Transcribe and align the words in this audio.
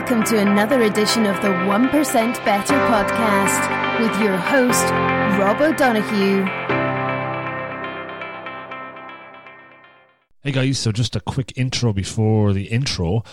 welcome 0.00 0.24
to 0.24 0.38
another 0.38 0.84
edition 0.84 1.26
of 1.26 1.36
the 1.42 1.48
1% 1.48 2.44
Better 2.46 2.74
podcast 2.88 4.00
with 4.00 4.22
your 4.22 4.38
host, 4.38 4.84
Rob 5.38 5.60
O'Donoghue. 5.60 6.59
Hey 10.42 10.52
guys, 10.52 10.78
so 10.78 10.90
just 10.90 11.14
a 11.16 11.20
quick 11.20 11.52
intro 11.54 11.92
before 11.92 12.54
the 12.54 12.68
intro. 12.68 13.24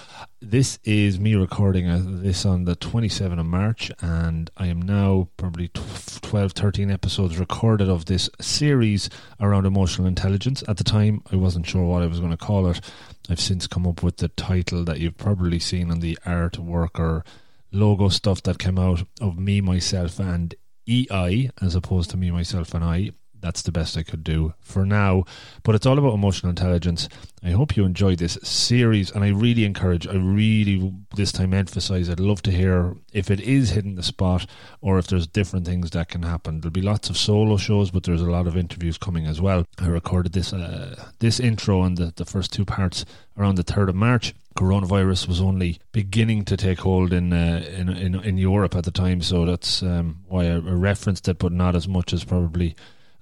This 0.42 0.78
is 0.84 1.22
me 1.22 1.36
recording 1.36 2.22
this 2.22 2.46
on 2.46 2.66
the 2.66 2.76
27th 2.76 3.40
of 3.40 3.46
March, 3.46 3.90
and 4.02 4.52
I 4.58 4.68
am 4.68 4.82
now 4.82 5.30
probably 5.38 5.70
12, 5.70 6.52
13 6.52 6.92
episodes 6.92 7.40
recorded 7.40 7.88
of 7.88 8.08
this 8.08 8.30
series 8.42 9.10
around 9.40 9.66
emotional 9.66 10.06
intelligence. 10.06 10.66
At 10.68 10.76
the 10.76 10.84
time, 10.84 11.24
I 11.32 11.38
wasn't 11.38 11.66
sure 11.66 11.86
what 11.86 12.04
I 12.04 12.08
was 12.08 12.20
going 12.20 12.32
to 12.32 12.38
call 12.38 12.68
it. 12.68 12.82
I've 13.30 13.40
since 13.40 13.68
come 13.68 13.88
up 13.88 14.04
with 14.04 14.18
the 14.18 14.28
title 14.28 14.84
that 14.84 15.00
you've 15.00 15.18
probably 15.18 15.60
seen 15.60 15.90
on 15.90 16.02
the 16.02 16.20
artwork 16.26 17.00
or 17.00 17.24
logo 17.72 18.10
stuff 18.10 18.44
that 18.44 18.60
came 18.60 18.78
out 18.78 19.08
of 19.22 19.40
me, 19.40 19.62
myself, 19.62 20.20
and 20.20 20.54
EI, 20.90 21.52
as 21.62 21.74
opposed 21.74 22.10
to 22.10 22.18
me, 22.18 22.32
myself, 22.32 22.74
and 22.74 22.84
I 22.84 23.12
that's 23.42 23.62
the 23.62 23.72
best 23.72 23.98
I 23.98 24.04
could 24.04 24.24
do 24.24 24.54
for 24.60 24.86
now. 24.86 25.24
But 25.64 25.76
it's 25.76 25.86
all 25.86 25.98
about 25.98 26.14
emotional 26.14 26.50
intelligence. 26.50 27.08
I 27.44 27.52
hope 27.52 27.78
you 27.78 27.86
enjoyed 27.86 28.20
this 28.20 28.38
series, 28.44 29.12
and 29.12 29.24
I 29.24 29.30
really 29.30 29.64
encourage, 29.64 30.08
I 30.08 30.16
really 30.16 30.94
this 31.16 31.32
time 31.32 31.54
emphasize, 31.54 32.10
I'd 32.10 32.20
love 32.20 32.42
to 32.44 32.52
hear 32.52 32.96
if 33.14 33.30
it 33.30 33.40
is 33.40 33.72
hitting 33.72 33.96
the 33.96 34.04
spot 34.04 34.46
or 34.82 34.98
if 34.98 35.08
there's 35.08 35.28
different 35.28 35.66
things 35.66 35.92
that 35.92 36.10
can 36.10 36.24
happen. 36.24 36.62
There'll 36.62 36.72
be 36.72 36.82
lots 36.82 37.10
of 37.10 37.18
solo 37.18 37.58
shows, 37.58 37.92
but 37.92 38.04
there's 38.04 38.22
a 38.22 38.32
lot 38.32 38.48
of 38.48 38.58
interviews 38.58 38.98
coming 38.98 39.26
as 39.26 39.40
well. 39.40 39.66
I 39.80 39.88
recorded 39.88 40.34
this 40.34 40.54
uh, 40.54 41.10
this 41.20 41.40
intro 41.40 41.84
and 41.84 41.98
the, 41.98 42.14
the 42.16 42.26
first 42.26 42.52
two 42.52 42.66
parts 42.66 43.06
around 43.38 43.56
the 43.56 43.64
3rd 43.64 43.90
of 43.90 43.96
March 43.96 44.34
coronavirus 44.58 45.28
was 45.28 45.40
only 45.40 45.80
beginning 45.92 46.44
to 46.44 46.58
take 46.58 46.80
hold 46.80 47.14
in 47.14 47.32
uh, 47.32 47.64
in, 47.78 47.90
in, 47.90 48.16
in 48.16 48.38
Europe 48.38 48.76
at 48.76 48.84
the 48.84 48.92
time, 48.92 49.22
so 49.22 49.46
that's 49.46 49.84
um, 49.84 50.24
why 50.28 50.48
I 50.48 50.58
referenced 50.58 51.28
it, 51.30 51.38
but 51.38 51.52
not 51.52 51.76
as 51.76 51.88
much 51.88 52.12
as 52.12 52.24
probably 52.24 52.76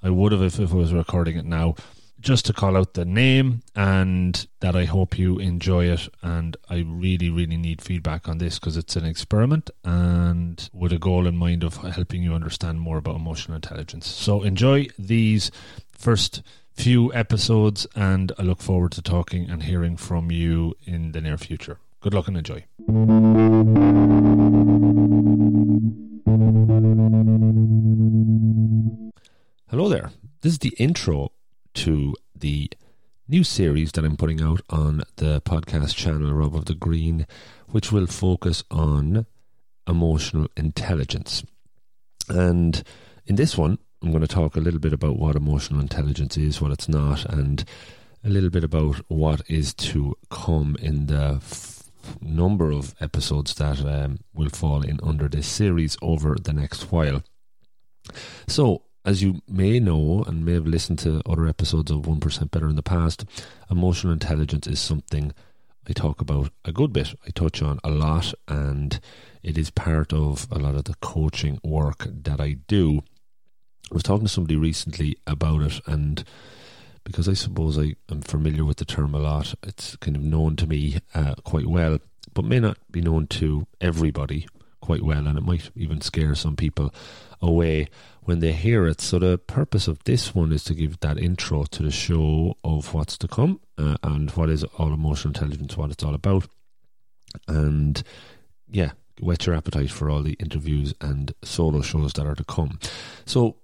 I 0.05 0.11
would 0.11 0.31
have 0.33 0.41
if, 0.43 0.59
if 0.59 0.71
I 0.71 0.75
was 0.75 0.93
recording 0.93 1.35
it 1.35 1.45
now. 1.45 1.73
Just 2.19 2.45
to 2.45 2.53
call 2.53 2.77
out 2.77 2.93
the 2.93 3.05
name 3.05 3.61
and 3.75 4.47
that 4.59 4.75
I 4.75 4.85
hope 4.85 5.17
you 5.17 5.39
enjoy 5.39 5.85
it. 5.85 6.07
And 6.21 6.55
I 6.69 6.85
really, 6.87 7.31
really 7.31 7.57
need 7.57 7.81
feedback 7.81 8.29
on 8.29 8.37
this 8.37 8.59
because 8.59 8.77
it's 8.77 8.95
an 8.95 9.05
experiment 9.05 9.71
and 9.83 10.69
with 10.73 10.93
a 10.93 10.99
goal 10.99 11.25
in 11.25 11.35
mind 11.35 11.63
of 11.63 11.77
helping 11.77 12.21
you 12.21 12.33
understand 12.33 12.81
more 12.81 12.97
about 12.97 13.15
emotional 13.15 13.55
intelligence. 13.55 14.07
So 14.07 14.43
enjoy 14.43 14.87
these 14.97 15.49
first 15.91 16.43
few 16.73 17.11
episodes 17.13 17.87
and 17.95 18.31
I 18.37 18.43
look 18.43 18.61
forward 18.61 18.91
to 18.93 19.01
talking 19.01 19.49
and 19.49 19.63
hearing 19.63 19.97
from 19.97 20.31
you 20.31 20.75
in 20.85 21.13
the 21.13 21.21
near 21.21 21.37
future. 21.37 21.79
Good 22.01 22.13
luck 22.13 22.27
and 22.27 22.37
enjoy. 22.37 22.65
Hello 29.71 29.89
there. 29.89 30.11
This 30.41 30.53
is 30.53 30.59
the 30.59 30.75
intro 30.77 31.31
to 31.73 32.13
the 32.35 32.69
new 33.27 33.43
series 33.43 33.91
that 33.93 34.05
I'm 34.05 34.15
putting 34.15 34.39
out 34.39 34.61
on 34.69 35.01
the 35.15 35.41
podcast 35.41 35.95
channel 35.95 36.35
Rob 36.35 36.55
of 36.55 36.65
the 36.65 36.75
Green, 36.75 37.25
which 37.69 37.91
will 37.91 38.05
focus 38.05 38.63
on 38.69 39.25
emotional 39.87 40.45
intelligence. 40.55 41.43
And 42.29 42.83
in 43.25 43.37
this 43.37 43.57
one, 43.57 43.79
I'm 44.03 44.11
going 44.11 44.21
to 44.21 44.27
talk 44.27 44.55
a 44.55 44.59
little 44.59 44.79
bit 44.79 44.93
about 44.93 45.17
what 45.17 45.35
emotional 45.35 45.81
intelligence 45.81 46.37
is, 46.37 46.61
what 46.61 46.71
it's 46.71 46.87
not, 46.87 47.25
and 47.25 47.65
a 48.23 48.29
little 48.29 48.51
bit 48.51 48.63
about 48.63 48.97
what 49.07 49.41
is 49.49 49.73
to 49.73 50.15
come 50.29 50.77
in 50.79 51.07
the 51.07 51.39
f- 51.41 51.89
number 52.21 52.69
of 52.71 52.93
episodes 53.01 53.55
that 53.55 53.83
um, 53.83 54.19
will 54.31 54.49
fall 54.49 54.83
in 54.83 54.99
under 55.01 55.27
this 55.27 55.47
series 55.47 55.97
over 56.03 56.35
the 56.39 56.53
next 56.53 56.91
while. 56.91 57.23
So, 58.47 58.84
as 59.05 59.21
you 59.21 59.41
may 59.47 59.79
know 59.79 60.23
and 60.27 60.43
may 60.43 60.53
have 60.53 60.65
listened 60.65 60.99
to 60.99 61.21
other 61.29 61.47
episodes 61.47 61.91
of 61.91 62.01
1% 62.01 62.51
Better 62.51 62.69
in 62.69 62.75
the 62.75 62.83
past, 62.83 63.23
emotional 63.69 64.11
intelligence 64.11 64.65
is 64.65 64.79
something 64.79 65.31
I 65.87 65.93
talk 65.93 66.19
about 66.19 66.49
a 66.65 66.71
good 66.71 66.91
bit. 66.91 67.13
I 67.25 67.29
touch 67.29 67.61
on 67.61 67.79
a 67.83 67.91
lot, 67.91 68.33
and 68.47 68.99
it 69.43 69.57
is 69.57 69.69
part 69.69 70.11
of 70.11 70.47
a 70.51 70.57
lot 70.57 70.73
of 70.73 70.85
the 70.85 70.95
coaching 70.95 71.59
work 71.63 72.07
that 72.09 72.41
I 72.41 72.53
do. 72.67 73.03
I 73.91 73.93
was 73.93 74.01
talking 74.01 74.25
to 74.25 74.31
somebody 74.31 74.55
recently 74.55 75.17
about 75.27 75.61
it, 75.61 75.79
and 75.85 76.23
because 77.03 77.29
I 77.29 77.33
suppose 77.33 77.77
I 77.77 77.95
am 78.09 78.21
familiar 78.21 78.65
with 78.65 78.77
the 78.77 78.85
term 78.85 79.13
a 79.13 79.19
lot, 79.19 79.53
it's 79.61 79.95
kind 79.97 80.17
of 80.17 80.23
known 80.23 80.55
to 80.55 80.65
me 80.65 80.97
uh, 81.13 81.35
quite 81.43 81.67
well, 81.67 81.99
but 82.33 82.45
may 82.45 82.59
not 82.59 82.79
be 82.89 83.01
known 83.01 83.27
to 83.27 83.67
everybody 83.79 84.47
quite 84.85 85.03
well, 85.03 85.27
and 85.27 85.37
it 85.37 85.43
might 85.43 85.69
even 85.75 86.01
scare 86.01 86.35
some 86.35 86.55
people 86.55 86.93
away 87.41 87.87
when 88.21 88.39
they 88.39 88.53
hear 88.53 88.87
it. 88.87 89.01
So 89.01 89.19
the 89.19 89.37
purpose 89.37 89.87
of 89.87 90.03
this 90.03 90.33
one 90.33 90.51
is 90.51 90.63
to 90.65 90.73
give 90.73 90.99
that 90.99 91.17
intro 91.17 91.65
to 91.65 91.83
the 91.83 91.91
show 91.91 92.57
of 92.63 92.93
what's 92.93 93.17
to 93.19 93.27
come 93.27 93.59
uh, 93.77 93.97
and 94.03 94.31
what 94.31 94.49
is 94.49 94.63
all 94.77 94.93
emotional 94.93 95.33
intelligence, 95.33 95.77
what 95.77 95.91
it's 95.91 96.03
all 96.03 96.15
about, 96.15 96.47
and 97.47 98.01
yeah, 98.69 98.91
whet 99.19 99.45
your 99.45 99.55
appetite 99.55 99.91
for 99.91 100.09
all 100.09 100.23
the 100.23 100.33
interviews 100.33 100.93
and 101.01 101.33
solo 101.43 101.81
shows 101.81 102.13
that 102.13 102.25
are 102.25 102.35
to 102.35 102.43
come. 102.43 102.79
So 103.25 103.57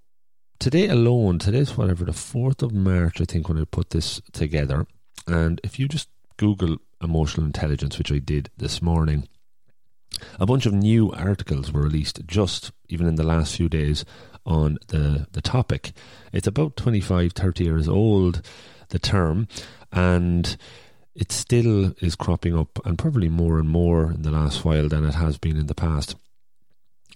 today 0.60 0.88
alone, 0.88 1.40
today's 1.40 1.78
whatever 1.78 2.06
the 2.06 2.14
fourth 2.14 2.62
of 2.62 2.74
March, 2.74 3.22
I 3.22 3.26
think, 3.26 3.48
when 3.48 3.60
I 3.60 3.66
put 3.66 3.92
this 3.92 4.22
together, 4.32 4.86
and 5.28 5.62
if 5.64 5.80
you 5.80 5.88
just 5.88 6.10
Google 6.38 6.78
emotional 7.04 7.46
intelligence, 7.46 7.98
which 7.98 8.12
I 8.12 8.18
did 8.18 8.50
this 8.58 8.82
morning. 8.82 9.28
A 10.40 10.46
bunch 10.46 10.66
of 10.66 10.74
new 10.74 11.12
articles 11.12 11.72
were 11.72 11.82
released 11.82 12.26
just 12.26 12.72
even 12.90 13.08
in 13.08 13.16
the 13.16 13.24
last 13.24 13.56
few 13.56 13.70
days 13.70 14.06
on 14.46 14.78
the, 14.88 15.28
the 15.32 15.42
topic. 15.42 15.92
It's 16.34 16.48
about 16.48 16.76
25, 16.76 17.34
30 17.34 17.64
years 17.64 17.88
old, 17.88 18.42
the 18.90 19.00
term, 19.00 19.48
and 19.92 20.56
it 21.16 21.32
still 21.32 21.94
is 22.00 22.16
cropping 22.16 22.58
up, 22.58 22.80
and 22.86 22.98
probably 22.98 23.30
more 23.30 23.60
and 23.60 23.70
more 23.70 24.12
in 24.12 24.22
the 24.22 24.32
last 24.32 24.64
while 24.64 24.88
than 24.88 25.06
it 25.06 25.16
has 25.16 25.38
been 25.38 25.58
in 25.58 25.68
the 25.68 25.76
past. 25.76 26.16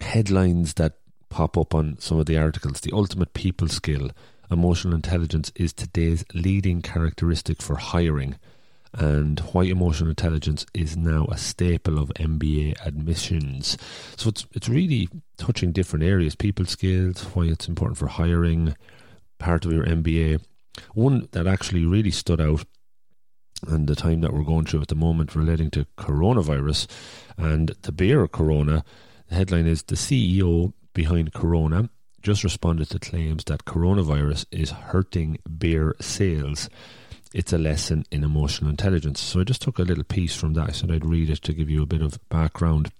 Headlines 0.01 0.73
that 0.75 0.97
pop 1.29 1.57
up 1.57 1.73
on 1.73 1.97
some 1.99 2.19
of 2.19 2.25
the 2.25 2.37
articles 2.37 2.81
the 2.81 2.93
ultimate 2.93 3.33
people 3.33 3.67
skill, 3.67 4.11
emotional 4.51 4.93
intelligence 4.93 5.51
is 5.55 5.73
today's 5.73 6.23
leading 6.33 6.81
characteristic 6.81 7.61
for 7.61 7.75
hiring 7.75 8.35
and 8.97 9.39
why 9.51 9.63
emotional 9.63 10.09
intelligence 10.09 10.65
is 10.73 10.95
now 10.95 11.25
a 11.25 11.37
staple 11.37 11.99
of 11.99 12.11
MBA 12.15 12.75
admissions. 12.85 13.77
So 14.15 14.29
it's 14.29 14.45
it's 14.53 14.69
really 14.69 15.09
touching 15.37 15.71
different 15.71 16.05
areas, 16.05 16.35
people 16.35 16.65
skills, 16.65 17.23
why 17.33 17.45
it's 17.45 17.67
important 17.67 17.97
for 17.97 18.07
hiring, 18.07 18.75
part 19.37 19.65
of 19.65 19.73
your 19.73 19.85
MBA. 19.85 20.41
One 20.93 21.27
that 21.31 21.47
actually 21.47 21.85
really 21.85 22.11
stood 22.11 22.41
out 22.41 22.65
and 23.67 23.87
the 23.87 23.95
time 23.95 24.21
that 24.21 24.33
we're 24.33 24.43
going 24.43 24.65
through 24.65 24.81
at 24.81 24.89
the 24.89 24.95
moment 24.95 25.35
relating 25.35 25.71
to 25.71 25.87
coronavirus 25.97 26.87
and 27.37 27.69
the 27.81 27.91
beer 27.91 28.27
corona. 28.27 28.83
The 29.29 29.35
headline 29.35 29.65
is 29.65 29.83
the 29.83 29.95
CEO 29.95 30.73
behind 30.93 31.33
Corona 31.33 31.89
just 32.21 32.43
responded 32.43 32.89
to 32.89 32.99
claims 32.99 33.43
that 33.45 33.65
coronavirus 33.65 34.45
is 34.51 34.71
hurting 34.71 35.37
beer 35.57 35.95
sales 36.01 36.69
it's 37.35 37.51
a 37.51 37.57
lesson 37.57 38.05
in 38.11 38.23
emotional 38.23 38.69
intelligence. 38.69 39.19
So 39.19 39.41
I 39.41 39.43
just 39.43 39.61
took 39.61 39.77
a 39.77 39.83
little 39.83 40.05
piece 40.05 40.33
from 40.33 40.53
that. 40.53 40.69
I 40.69 40.71
said 40.71 40.89
I'd 40.89 41.05
read 41.05 41.29
it 41.29 41.41
to 41.43 41.53
give 41.53 41.69
you 41.69 41.83
a 41.83 41.85
bit 41.85 42.01
of 42.01 42.17
background. 42.29 42.93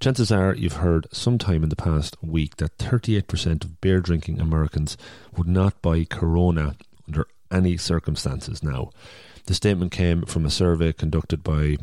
Chances 0.00 0.32
are 0.32 0.56
you've 0.56 0.78
heard 0.78 1.06
sometime 1.12 1.62
in 1.62 1.68
the 1.68 1.76
past 1.76 2.16
week 2.20 2.56
that 2.56 2.78
38% 2.78 3.62
of 3.62 3.80
beer 3.80 4.00
drinking 4.00 4.40
Americans 4.40 4.96
would 5.36 5.46
not 5.46 5.80
buy 5.80 6.02
Corona 6.04 6.74
under 7.06 7.28
any 7.48 7.76
circumstances 7.76 8.60
now. 8.60 8.90
The 9.46 9.54
statement 9.54 9.92
came 9.92 10.22
from 10.22 10.44
a 10.44 10.50
survey 10.50 10.92
conducted 10.92 11.44
by 11.44 11.76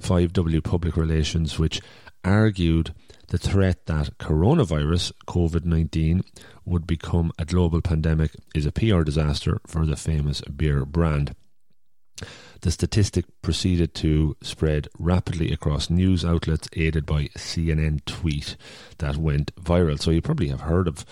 5W 0.00 0.64
Public 0.64 0.96
Relations, 0.96 1.58
which 1.58 1.82
argued 2.24 2.94
the 3.28 3.38
threat 3.38 3.86
that 3.86 4.18
coronavirus, 4.18 5.12
COVID 5.26 5.64
19, 5.64 6.22
would 6.64 6.86
become 6.86 7.32
a 7.38 7.44
global 7.44 7.80
pandemic 7.80 8.32
is 8.54 8.66
a 8.66 8.72
PR 8.72 9.02
disaster 9.02 9.60
for 9.66 9.84
the 9.84 9.96
famous 9.96 10.40
beer 10.42 10.84
brand. 10.84 11.34
The 12.62 12.70
statistic 12.70 13.26
proceeded 13.42 13.94
to 13.96 14.36
spread 14.42 14.88
rapidly 14.98 15.52
across 15.52 15.90
news 15.90 16.24
outlets, 16.24 16.68
aided 16.72 17.04
by 17.04 17.24
CNN 17.36 18.04
tweet 18.06 18.56
that 18.98 19.16
went 19.16 19.54
viral. 19.56 20.00
So 20.00 20.10
you 20.10 20.22
probably 20.22 20.48
have 20.48 20.62
heard 20.62 20.88
of, 20.88 21.04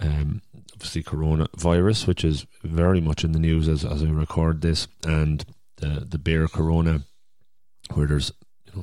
um, 0.00 0.40
obviously, 0.72 1.02
coronavirus, 1.02 2.06
which 2.06 2.24
is 2.24 2.46
very 2.62 3.00
much 3.00 3.24
in 3.24 3.32
the 3.32 3.38
news 3.38 3.68
as, 3.68 3.84
as 3.84 4.02
I 4.02 4.06
record 4.06 4.62
this, 4.62 4.88
and 5.04 5.44
the 5.76 6.06
the 6.08 6.18
beer 6.18 6.48
Corona, 6.48 7.02
where 7.92 8.06
there's 8.06 8.32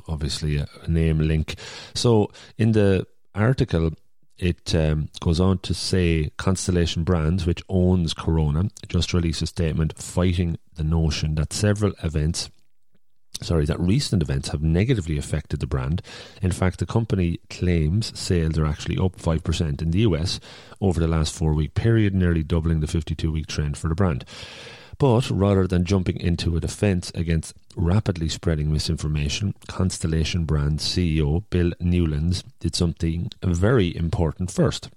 obviously 0.08 0.56
a, 0.56 0.66
a 0.82 0.90
name 0.90 1.18
link. 1.18 1.56
So 1.94 2.30
in 2.56 2.72
the 2.72 3.06
article, 3.34 3.92
it 4.38 4.74
um, 4.74 5.08
goes 5.20 5.40
on 5.40 5.58
to 5.58 5.74
say 5.74 6.30
Constellation 6.36 7.02
Brands, 7.04 7.44
which 7.44 7.62
owns 7.68 8.14
Corona, 8.14 8.70
just 8.88 9.12
released 9.12 9.42
a 9.42 9.46
statement 9.46 9.98
fighting 9.98 10.58
the 10.74 10.84
notion 10.84 11.34
that 11.34 11.52
several 11.52 11.92
events 12.02 12.50
sorry, 13.42 13.64
that 13.66 13.78
recent 13.80 14.22
events 14.22 14.48
have 14.48 14.62
negatively 14.62 15.16
affected 15.16 15.60
the 15.60 15.66
brand. 15.66 16.02
In 16.42 16.52
fact, 16.52 16.78
the 16.78 16.86
company 16.86 17.38
claims 17.50 18.18
sales 18.18 18.58
are 18.58 18.66
actually 18.66 18.98
up 18.98 19.16
5% 19.16 19.82
in 19.82 19.90
the 19.90 20.00
US 20.00 20.40
over 20.80 20.98
the 21.00 21.08
last 21.08 21.34
four 21.34 21.54
week 21.54 21.74
period, 21.74 22.14
nearly 22.14 22.42
doubling 22.42 22.80
the 22.80 22.86
52 22.86 23.30
week 23.30 23.46
trend 23.46 23.76
for 23.76 23.88
the 23.88 23.94
brand. 23.94 24.24
But 24.98 25.30
rather 25.30 25.68
than 25.68 25.84
jumping 25.84 26.18
into 26.18 26.56
a 26.56 26.60
defence 26.60 27.12
against 27.14 27.54
rapidly 27.76 28.28
spreading 28.28 28.72
misinformation, 28.72 29.54
Constellation 29.68 30.44
Brand 30.44 30.80
CEO 30.80 31.44
Bill 31.50 31.70
Newlands 31.78 32.42
did 32.58 32.74
something 32.74 33.30
very 33.42 33.96
important 33.96 34.50
first. 34.50 34.90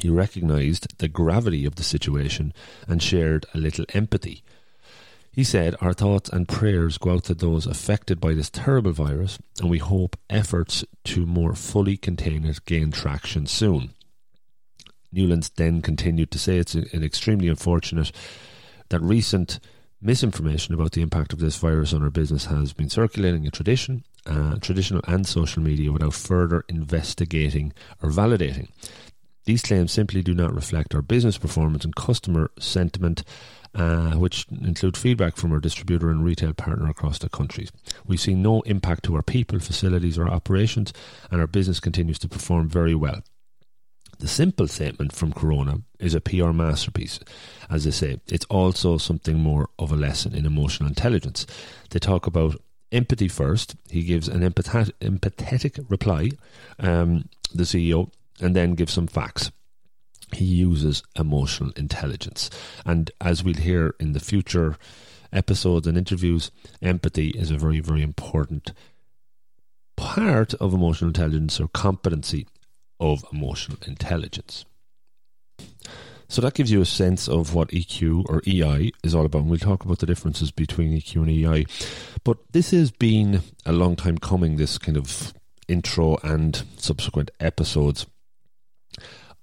He 0.00 0.08
recognised 0.08 0.98
the 0.98 1.08
gravity 1.08 1.64
of 1.64 1.74
the 1.74 1.82
situation 1.82 2.52
and 2.86 3.02
shared 3.02 3.46
a 3.52 3.58
little 3.58 3.84
empathy. 3.92 4.44
He 5.32 5.42
said, 5.42 5.74
Our 5.80 5.92
thoughts 5.92 6.30
and 6.30 6.46
prayers 6.46 6.98
go 6.98 7.14
out 7.14 7.24
to 7.24 7.34
those 7.34 7.66
affected 7.66 8.20
by 8.20 8.34
this 8.34 8.50
terrible 8.50 8.92
virus, 8.92 9.38
and 9.60 9.68
we 9.68 9.78
hope 9.78 10.16
efforts 10.30 10.84
to 11.06 11.26
more 11.26 11.54
fully 11.54 11.96
contain 11.96 12.44
it 12.44 12.64
gain 12.64 12.92
traction 12.92 13.46
soon. 13.46 13.94
Newlands 15.10 15.50
then 15.50 15.82
continued 15.82 16.30
to 16.30 16.38
say 16.38 16.58
it's 16.58 16.74
an 16.76 17.02
extremely 17.02 17.48
unfortunate 17.48 18.12
that 18.90 19.00
recent 19.00 19.60
misinformation 20.00 20.74
about 20.74 20.92
the 20.92 21.02
impact 21.02 21.32
of 21.32 21.40
this 21.40 21.56
virus 21.56 21.92
on 21.92 22.02
our 22.02 22.10
business 22.10 22.46
has 22.46 22.72
been 22.72 22.88
circulating 22.88 23.44
in 23.44 23.50
tradition, 23.50 24.04
uh, 24.26 24.56
traditional 24.60 25.02
and 25.08 25.26
social 25.26 25.62
media 25.62 25.90
without 25.90 26.14
further 26.14 26.64
investigating 26.68 27.72
or 28.02 28.10
validating. 28.10 28.68
These 29.44 29.62
claims 29.62 29.92
simply 29.92 30.22
do 30.22 30.34
not 30.34 30.54
reflect 30.54 30.94
our 30.94 31.02
business 31.02 31.38
performance 31.38 31.84
and 31.84 31.96
customer 31.96 32.50
sentiment, 32.58 33.24
uh, 33.74 34.12
which 34.12 34.46
include 34.50 34.96
feedback 34.96 35.36
from 35.36 35.52
our 35.52 35.58
distributor 35.58 36.10
and 36.10 36.22
retail 36.22 36.52
partner 36.52 36.88
across 36.90 37.18
the 37.18 37.30
countries. 37.30 37.72
We 38.06 38.18
see 38.18 38.34
no 38.34 38.60
impact 38.62 39.04
to 39.04 39.16
our 39.16 39.22
people, 39.22 39.58
facilities, 39.58 40.18
or 40.18 40.28
operations, 40.28 40.92
and 41.30 41.40
our 41.40 41.46
business 41.46 41.80
continues 41.80 42.18
to 42.20 42.28
perform 42.28 42.68
very 42.68 42.94
well. 42.94 43.22
The 44.18 44.28
simple 44.28 44.66
statement 44.66 45.12
from 45.12 45.32
Corona 45.32 45.82
is 46.00 46.12
a 46.12 46.20
PR 46.20 46.50
masterpiece. 46.50 47.20
As 47.70 47.84
they 47.84 47.92
say, 47.92 48.20
it's 48.26 48.46
also 48.46 48.98
something 48.98 49.38
more 49.38 49.68
of 49.78 49.92
a 49.92 49.96
lesson 49.96 50.34
in 50.34 50.44
emotional 50.44 50.88
intelligence. 50.88 51.46
They 51.90 52.00
talk 52.00 52.26
about 52.26 52.60
empathy 52.90 53.28
first. 53.28 53.76
He 53.90 54.02
gives 54.02 54.26
an 54.26 54.40
empathetic, 54.40 54.92
empathetic 55.00 55.84
reply, 55.88 56.30
um, 56.80 57.28
the 57.54 57.62
CEO, 57.62 58.10
and 58.40 58.56
then 58.56 58.74
give 58.74 58.90
some 58.90 59.06
facts. 59.06 59.52
He 60.32 60.44
uses 60.44 61.02
emotional 61.16 61.70
intelligence. 61.76 62.50
And 62.84 63.12
as 63.20 63.44
we'll 63.44 63.54
hear 63.54 63.94
in 64.00 64.14
the 64.14 64.20
future 64.20 64.76
episodes 65.32 65.86
and 65.86 65.96
interviews, 65.96 66.50
empathy 66.82 67.28
is 67.30 67.52
a 67.52 67.56
very, 67.58 67.80
very 67.80 68.02
important 68.02 68.72
part 69.96 70.54
of 70.54 70.74
emotional 70.74 71.08
intelligence 71.08 71.60
or 71.60 71.68
competency 71.68 72.46
of 73.00 73.24
emotional 73.32 73.78
intelligence. 73.86 74.64
So 76.30 76.42
that 76.42 76.54
gives 76.54 76.70
you 76.70 76.82
a 76.82 76.86
sense 76.86 77.26
of 77.26 77.54
what 77.54 77.68
EQ 77.68 78.26
or 78.28 78.42
EI 78.46 78.92
is 79.02 79.14
all 79.14 79.24
about. 79.24 79.42
And 79.42 79.50
we'll 79.50 79.58
talk 79.58 79.84
about 79.84 79.98
the 79.98 80.06
differences 80.06 80.50
between 80.50 80.92
EQ 80.92 81.16
and 81.16 81.30
EI. 81.30 81.66
But 82.22 82.36
this 82.52 82.70
has 82.72 82.90
been 82.90 83.40
a 83.64 83.72
long 83.72 83.96
time 83.96 84.18
coming, 84.18 84.56
this 84.56 84.76
kind 84.76 84.98
of 84.98 85.32
intro 85.68 86.18
and 86.22 86.62
subsequent 86.76 87.30
episodes. 87.40 88.06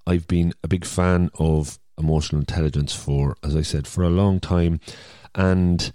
I've 0.06 0.28
been 0.28 0.54
a 0.63 0.68
big 0.68 0.86
fan 0.86 1.31
of 1.40 1.80
emotional 1.98 2.42
intelligence 2.42 2.94
for, 2.94 3.36
as 3.44 3.56
I 3.56 3.63
said, 3.63 3.88
for 3.88 4.04
a 4.04 4.10
long 4.10 4.40
time. 4.40 4.80
And 5.34 5.92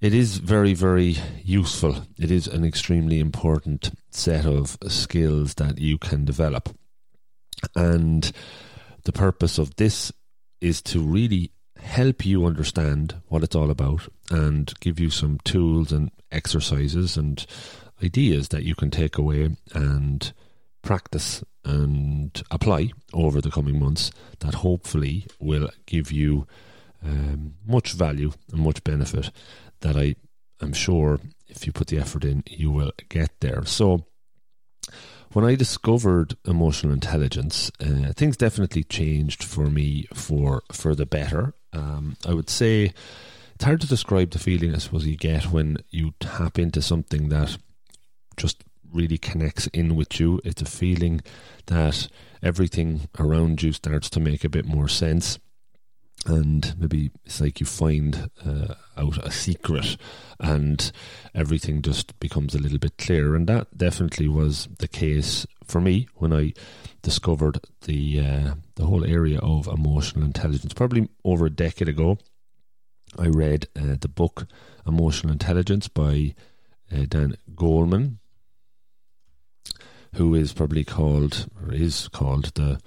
it 0.00 0.14
is 0.14 0.38
very, 0.38 0.74
very 0.74 1.16
useful. 1.42 2.06
It 2.18 2.30
is 2.30 2.46
an 2.46 2.64
extremely 2.64 3.18
important 3.18 3.90
set 4.10 4.46
of 4.46 4.78
skills 4.86 5.54
that 5.54 5.78
you 5.78 5.98
can 5.98 6.24
develop. 6.24 6.68
And 7.74 8.30
the 9.04 9.12
purpose 9.12 9.58
of 9.58 9.74
this 9.76 10.12
is 10.60 10.80
to 10.82 11.00
really 11.00 11.50
help 11.80 12.24
you 12.24 12.44
understand 12.44 13.16
what 13.26 13.42
it's 13.42 13.56
all 13.56 13.70
about 13.70 14.08
and 14.30 14.72
give 14.80 15.00
you 15.00 15.10
some 15.10 15.38
tools 15.44 15.92
and 15.92 16.10
exercises 16.30 17.16
and 17.16 17.44
ideas 18.02 18.48
that 18.48 18.64
you 18.64 18.74
can 18.74 18.90
take 18.90 19.18
away 19.18 19.56
and 19.74 20.32
practice 20.82 21.42
and 21.64 22.42
apply 22.50 22.90
over 23.12 23.40
the 23.40 23.50
coming 23.50 23.78
months 23.80 24.10
that 24.40 24.54
hopefully 24.54 25.26
will 25.40 25.68
give 25.86 26.12
you 26.12 26.46
um, 27.04 27.54
much 27.66 27.92
value 27.92 28.32
and 28.52 28.60
much 28.60 28.82
benefit 28.84 29.30
that 29.80 29.96
I 29.96 30.16
am 30.60 30.72
sure 30.72 31.20
if 31.48 31.66
you 31.66 31.72
put 31.72 31.88
the 31.88 31.98
effort 31.98 32.24
in, 32.24 32.44
you 32.46 32.70
will 32.70 32.92
get 33.08 33.30
there. 33.40 33.64
So, 33.64 34.04
when 35.32 35.44
I 35.44 35.54
discovered 35.54 36.36
emotional 36.46 36.92
intelligence, 36.92 37.70
uh, 37.80 38.12
things 38.14 38.36
definitely 38.36 38.84
changed 38.84 39.44
for 39.44 39.66
me 39.66 40.06
for 40.14 40.62
for 40.72 40.94
the 40.94 41.06
better. 41.06 41.54
Um, 41.72 42.16
I 42.26 42.32
would 42.32 42.48
say 42.48 42.92
it's 43.54 43.64
hard 43.64 43.80
to 43.82 43.86
describe 43.86 44.30
the 44.30 44.38
feeling 44.38 44.74
I 44.74 44.78
suppose 44.78 45.06
you 45.06 45.16
get 45.16 45.50
when 45.50 45.78
you 45.90 46.14
tap 46.20 46.58
into 46.58 46.80
something 46.80 47.28
that 47.28 47.58
just 48.36 48.64
really 48.92 49.18
connects 49.18 49.66
in 49.68 49.96
with 49.96 50.18
you. 50.18 50.40
It's 50.44 50.62
a 50.62 50.66
feeling 50.66 51.20
that 51.66 52.08
everything 52.42 53.08
around 53.18 53.62
you 53.62 53.72
starts 53.72 54.08
to 54.10 54.20
make 54.20 54.44
a 54.44 54.48
bit 54.48 54.64
more 54.64 54.88
sense. 54.88 55.38
And 56.26 56.74
maybe 56.78 57.10
it's 57.24 57.40
like 57.40 57.60
you 57.60 57.66
find 57.66 58.30
uh, 58.44 58.74
out 58.96 59.24
a 59.24 59.30
secret 59.30 59.96
and 60.40 60.90
everything 61.34 61.80
just 61.80 62.18
becomes 62.20 62.54
a 62.54 62.58
little 62.58 62.78
bit 62.78 62.98
clearer. 62.98 63.34
And 63.34 63.46
that 63.46 63.76
definitely 63.76 64.28
was 64.28 64.68
the 64.78 64.88
case 64.88 65.46
for 65.64 65.80
me 65.80 66.08
when 66.16 66.32
I 66.32 66.52
discovered 67.02 67.60
the, 67.82 68.20
uh, 68.20 68.54
the 68.74 68.86
whole 68.86 69.04
area 69.04 69.38
of 69.38 69.68
emotional 69.68 70.24
intelligence. 70.24 70.74
Probably 70.74 71.08
over 71.24 71.46
a 71.46 71.50
decade 71.50 71.88
ago, 71.88 72.18
I 73.18 73.28
read 73.28 73.68
uh, 73.76 73.96
the 74.00 74.08
book 74.08 74.46
Emotional 74.86 75.32
Intelligence 75.32 75.88
by 75.88 76.34
uh, 76.92 77.04
Dan 77.08 77.36
Goleman 77.54 78.18
who 80.14 80.34
is 80.34 80.52
probably 80.52 80.84
called 80.84 81.46
or 81.62 81.72
is 81.72 82.08
called 82.08 82.52
the 82.54 82.80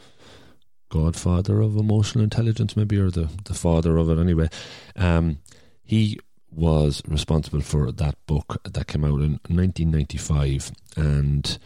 godfather 0.91 1.61
of 1.61 1.77
emotional 1.77 2.23
intelligence, 2.23 2.77
maybe, 2.77 2.99
or 2.99 3.09
the, 3.09 3.29
the 3.45 3.53
father 3.53 3.97
of 3.97 4.09
it 4.09 4.19
anyway. 4.19 4.49
Um, 4.95 5.39
he 5.83 6.19
was 6.51 7.01
responsible 7.07 7.61
for 7.61 7.91
that 7.91 8.15
book 8.27 8.61
that 8.63 8.87
came 8.87 9.05
out 9.05 9.21
in 9.21 9.39
1995, 9.47 10.71
and 10.97 11.57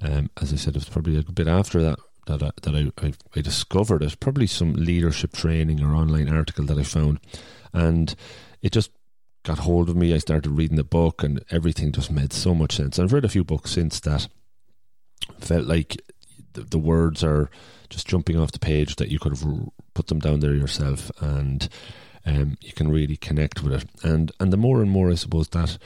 um, 0.00 0.30
as 0.40 0.52
I 0.52 0.56
said, 0.56 0.74
it 0.74 0.80
was 0.80 0.88
probably 0.88 1.18
a 1.18 1.22
bit 1.22 1.46
after 1.46 1.82
that 1.82 1.98
that 2.26 2.42
I, 2.42 2.50
that 2.62 2.92
I, 3.02 3.12
I, 3.36 3.40
discovered 3.40 4.02
it. 4.02 4.20
Probably 4.20 4.46
some 4.46 4.74
leadership 4.74 5.32
training 5.32 5.82
or 5.82 5.94
online 5.94 6.28
article 6.28 6.64
that 6.66 6.78
I 6.78 6.82
found, 6.82 7.20
and 7.72 8.14
it 8.62 8.72
just 8.72 8.90
got 9.42 9.58
hold 9.58 9.90
of 9.90 9.96
me. 9.96 10.14
I 10.14 10.18
started 10.18 10.50
reading 10.50 10.76
the 10.76 10.84
book, 10.84 11.22
and 11.22 11.44
everything 11.50 11.92
just 11.92 12.10
made 12.10 12.32
so 12.32 12.54
much 12.54 12.76
sense. 12.76 12.98
I've 12.98 13.12
read 13.12 13.24
a 13.26 13.30
few 13.30 13.44
books 13.44 13.72
since 13.72 14.00
that 14.00 14.28
felt 15.38 15.66
like 15.66 16.00
the, 16.54 16.78
words 16.78 17.22
are 17.22 17.50
just 17.88 18.06
jumping 18.06 18.38
off 18.38 18.52
the 18.52 18.58
page 18.58 18.96
that 18.96 19.08
you 19.08 19.18
could 19.18 19.32
have 19.32 19.44
put 19.94 20.06
them 20.08 20.18
down 20.18 20.40
there 20.40 20.54
yourself 20.54 21.10
and 21.20 21.68
um, 22.26 22.56
you 22.60 22.72
can 22.72 22.90
really 22.90 23.16
connect 23.16 23.62
with 23.62 23.72
it. 23.72 23.88
And 24.02 24.32
and 24.40 24.52
the 24.52 24.56
more 24.56 24.82
and 24.82 24.90
more 24.90 25.10
I 25.10 25.14
suppose 25.14 25.48
that 25.48 25.78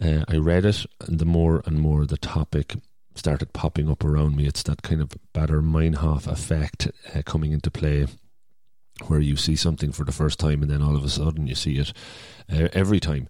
uh, 0.00 0.24
I 0.28 0.36
read 0.36 0.64
it, 0.64 0.86
and 1.00 1.18
the 1.18 1.24
more 1.24 1.62
and 1.66 1.80
more 1.80 2.06
the 2.06 2.18
topic 2.18 2.76
started 3.14 3.52
popping 3.52 3.90
up 3.90 4.04
around 4.04 4.36
me. 4.36 4.46
It's 4.46 4.62
that 4.64 4.82
kind 4.82 5.00
of 5.00 5.10
Baader-Meinhof 5.34 6.28
effect 6.28 6.88
uh, 7.14 7.22
coming 7.22 7.50
into 7.50 7.70
play, 7.70 8.06
where 9.08 9.18
you 9.18 9.36
see 9.36 9.56
something 9.56 9.90
for 9.90 10.04
the 10.04 10.12
first 10.12 10.38
time 10.38 10.62
and 10.62 10.70
then 10.70 10.82
all 10.82 10.96
of 10.96 11.04
a 11.04 11.08
sudden 11.08 11.46
you 11.46 11.56
see 11.56 11.78
it 11.78 11.92
uh, 12.52 12.68
every 12.72 13.00
time. 13.00 13.28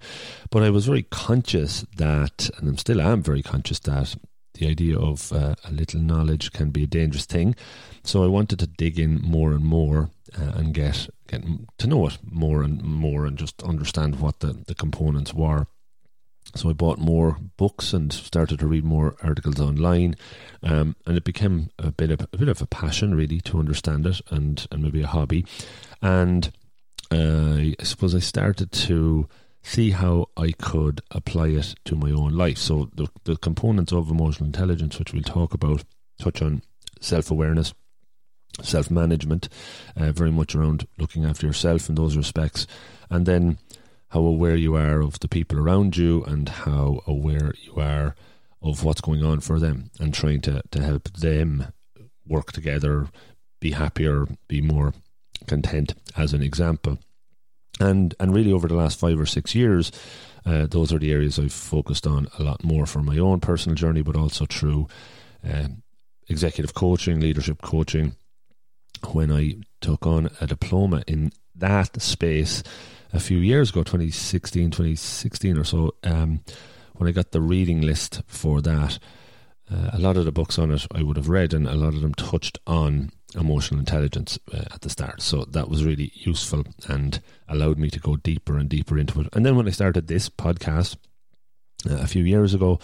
But 0.51 0.63
I 0.63 0.71
was 0.71 0.87
very 0.87 1.05
conscious 1.05 1.87
that, 1.97 2.51
and 2.59 2.69
I'm 2.69 2.79
still 2.79 3.01
am 3.01 3.23
very 3.23 3.43
conscious 3.43 3.79
that 3.81 4.15
the 4.59 4.69
idea 4.69 4.99
of 4.99 5.33
uh, 5.33 5.55
a 5.65 5.73
little 5.73 6.01
knowledge 6.01 6.53
can 6.53 6.71
be 6.71 6.85
a 6.85 6.87
dangerous 6.87 7.27
thing. 7.27 7.55
So 8.03 8.25
I 8.25 8.27
wanted 8.27 8.59
to 8.59 8.67
dig 8.67 8.99
in 8.99 9.21
more 9.23 9.53
and 9.53 9.65
more 9.65 10.11
uh, 10.39 10.53
and 10.57 10.75
get 10.75 11.09
get 11.29 11.43
to 11.79 11.87
know 11.87 12.07
it 12.07 12.19
more 12.23 12.63
and 12.63 12.83
more 12.83 13.27
and 13.27 13.39
just 13.39 13.63
understand 13.63 14.21
what 14.21 14.41
the, 14.41 14.53
the 14.67 14.75
components 14.75 15.35
were. 15.35 15.67
So 16.55 16.71
I 16.71 16.73
bought 16.73 16.99
more 16.99 17.37
books 17.59 17.93
and 17.93 18.11
started 18.13 18.59
to 18.61 18.67
read 18.67 18.85
more 18.85 19.17
articles 19.23 19.61
online, 19.61 20.17
um, 20.63 20.97
and 21.05 21.17
it 21.17 21.25
became 21.25 21.71
a 21.79 21.91
bit 21.91 22.11
of 22.11 22.27
a 22.33 22.39
bit 22.39 22.49
of 22.49 22.63
a 22.63 22.67
passion 22.67 23.15
really 23.15 23.41
to 23.43 23.59
understand 23.59 24.07
it 24.07 24.21
and 24.31 24.67
and 24.71 24.83
maybe 24.83 25.03
a 25.03 25.07
hobby. 25.07 25.45
And 26.01 26.51
uh, 27.11 27.75
I 27.79 27.85
suppose 27.85 28.15
I 28.15 28.21
started 28.21 28.73
to 28.73 29.29
see 29.63 29.91
how 29.91 30.27
I 30.37 30.53
could 30.53 31.01
apply 31.11 31.49
it 31.49 31.75
to 31.85 31.97
my 31.97 32.11
own 32.11 32.33
life. 32.33 32.59
So 32.59 32.91
the, 32.95 33.09
the 33.25 33.37
components 33.37 33.93
of 33.93 34.11
emotional 34.11 34.47
intelligence, 34.47 34.99
which 34.99 35.13
we'll 35.13 35.23
talk 35.23 35.55
about, 35.55 35.85
touch 36.21 36.43
on 36.43 36.63
self 37.01 37.31
awareness, 37.31 37.75
self 38.63 38.91
management, 38.91 39.49
uh, 39.97 40.13
very 40.13 40.31
much 40.33 40.55
around 40.55 40.87
looking 40.99 41.25
after 41.25 41.47
yourself 41.47 41.89
in 41.89 41.95
those 41.95 42.17
respects, 42.17 42.67
and 43.11 43.27
then 43.27 43.59
how 44.09 44.21
aware 44.21 44.57
you 44.57 44.75
are 44.75 45.01
of 45.01 45.21
the 45.21 45.29
people 45.29 45.59
around 45.59 45.97
you 45.97 46.25
and 46.25 46.49
how 46.49 47.01
aware 47.07 47.53
you 47.63 47.75
are 47.77 48.15
of 48.63 48.83
what's 48.83 49.01
going 49.01 49.23
on 49.23 49.41
for 49.41 49.59
them 49.59 49.91
and 50.01 50.15
trying 50.15 50.41
to, 50.41 50.63
to 50.71 50.83
help 50.83 51.13
them 51.13 51.73
work 52.27 52.53
together, 52.53 53.09
be 53.61 53.73
happier, 53.73 54.27
be 54.49 54.61
more 54.61 54.95
content, 55.47 55.95
as 56.17 56.33
an 56.33 56.43
example. 56.43 56.99
And 57.81 58.15
and 58.19 58.35
really 58.35 58.53
over 58.53 58.69
the 58.69 58.75
last 58.75 58.99
five 58.99 59.21
or 59.21 59.27
six 59.27 59.55
years, 59.55 59.93
uh, 60.45 60.67
those 60.67 60.93
are 60.93 60.99
the 60.99 61.13
areas 61.13 61.39
I've 61.39 61.53
focused 61.53 62.07
on 62.07 62.29
a 62.39 62.43
lot 62.43 62.65
more 62.65 62.87
for 62.87 63.03
my 63.03 63.19
own 63.19 63.41
personal 63.41 63.77
journey, 63.77 64.03
but 64.03 64.17
also 64.17 64.47
through 64.47 64.89
uh, 65.49 65.69
executive 66.29 66.75
coaching, 66.75 67.21
leadership 67.21 67.63
coaching. 67.63 68.17
When 69.13 69.31
I 69.31 69.59
took 69.81 70.07
on 70.07 70.31
a 70.41 70.47
diploma 70.47 71.05
in 71.07 71.33
that 71.55 72.01
space 72.03 72.63
a 73.13 73.21
few 73.21 73.39
years 73.39 73.71
ago, 73.71 73.83
2016, 73.83 74.71
2016 74.71 75.57
or 75.57 75.65
so, 75.65 75.95
um, 76.03 76.41
when 76.95 77.09
I 77.09 77.13
got 77.13 77.31
the 77.31 77.41
reading 77.41 77.81
list 77.81 78.23
for 78.27 78.61
that, 78.63 78.99
uh, 79.71 79.91
a 79.93 79.99
lot 79.99 80.17
of 80.17 80.25
the 80.25 80.33
books 80.33 80.59
on 80.59 80.73
it 80.73 80.87
I 80.93 81.03
would 81.03 81.17
have 81.17 81.29
read, 81.29 81.55
and 81.55 81.69
a 81.69 81.75
lot 81.75 81.95
of 81.95 82.01
them 82.01 82.15
touched 82.15 82.59
on 82.67 83.13
emotional 83.35 83.81
intelligence 83.81 84.39
uh, 84.53 84.65
at 84.73 84.81
the 84.81 84.91
start. 84.91 85.23
So 85.23 85.45
that 85.45 85.69
was 85.69 85.85
really 85.85 86.13
useful 86.15 86.65
and 86.89 87.21
allowed 87.49 87.79
me 87.79 87.91
to 87.91 88.01
go 88.01 88.17
deeper 88.17 88.57
and 88.57 88.69
deeper 88.69 88.99
into 88.99 89.21
it. 89.21 89.29
And 89.33 89.45
then 89.45 89.57
when 89.57 89.69
I 89.69 89.73
started 89.73 90.07
this 90.07 90.29
podcast 90.29 90.97
uh, 91.89 91.97
a 91.97 92.07
few 92.07 92.25
years 92.25 92.55
ago, 92.55 92.79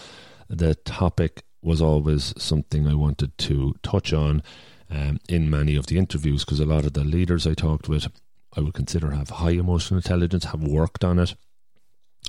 the 0.49 0.75
topic 0.75 1.45
was 1.63 1.81
always 1.81 2.35
something 2.37 2.87
I 2.87 2.95
wanted 2.95 3.37
to 3.39 3.75
touch 3.83 4.13
on 4.13 4.43
um, 4.91 5.19
in 5.29 5.49
many 5.49 5.77
of 5.77 5.87
the 5.87 5.97
interviews 5.97 6.45
because 6.45 6.61
a 6.61 6.67
lot 6.67 6.85
of 6.85 6.93
the 6.93 7.05
leaders 7.05 7.47
I 7.47 7.55
talked 7.55 7.89
with 7.89 8.07
I 8.57 8.61
would 8.61 8.75
consider 8.75 9.11
have 9.11 9.31
high 9.31 9.51
emotional 9.51 9.99
intelligence, 9.99 10.45
have 10.45 10.63
worked 10.63 11.05
on 11.05 11.19
it, 11.19 11.35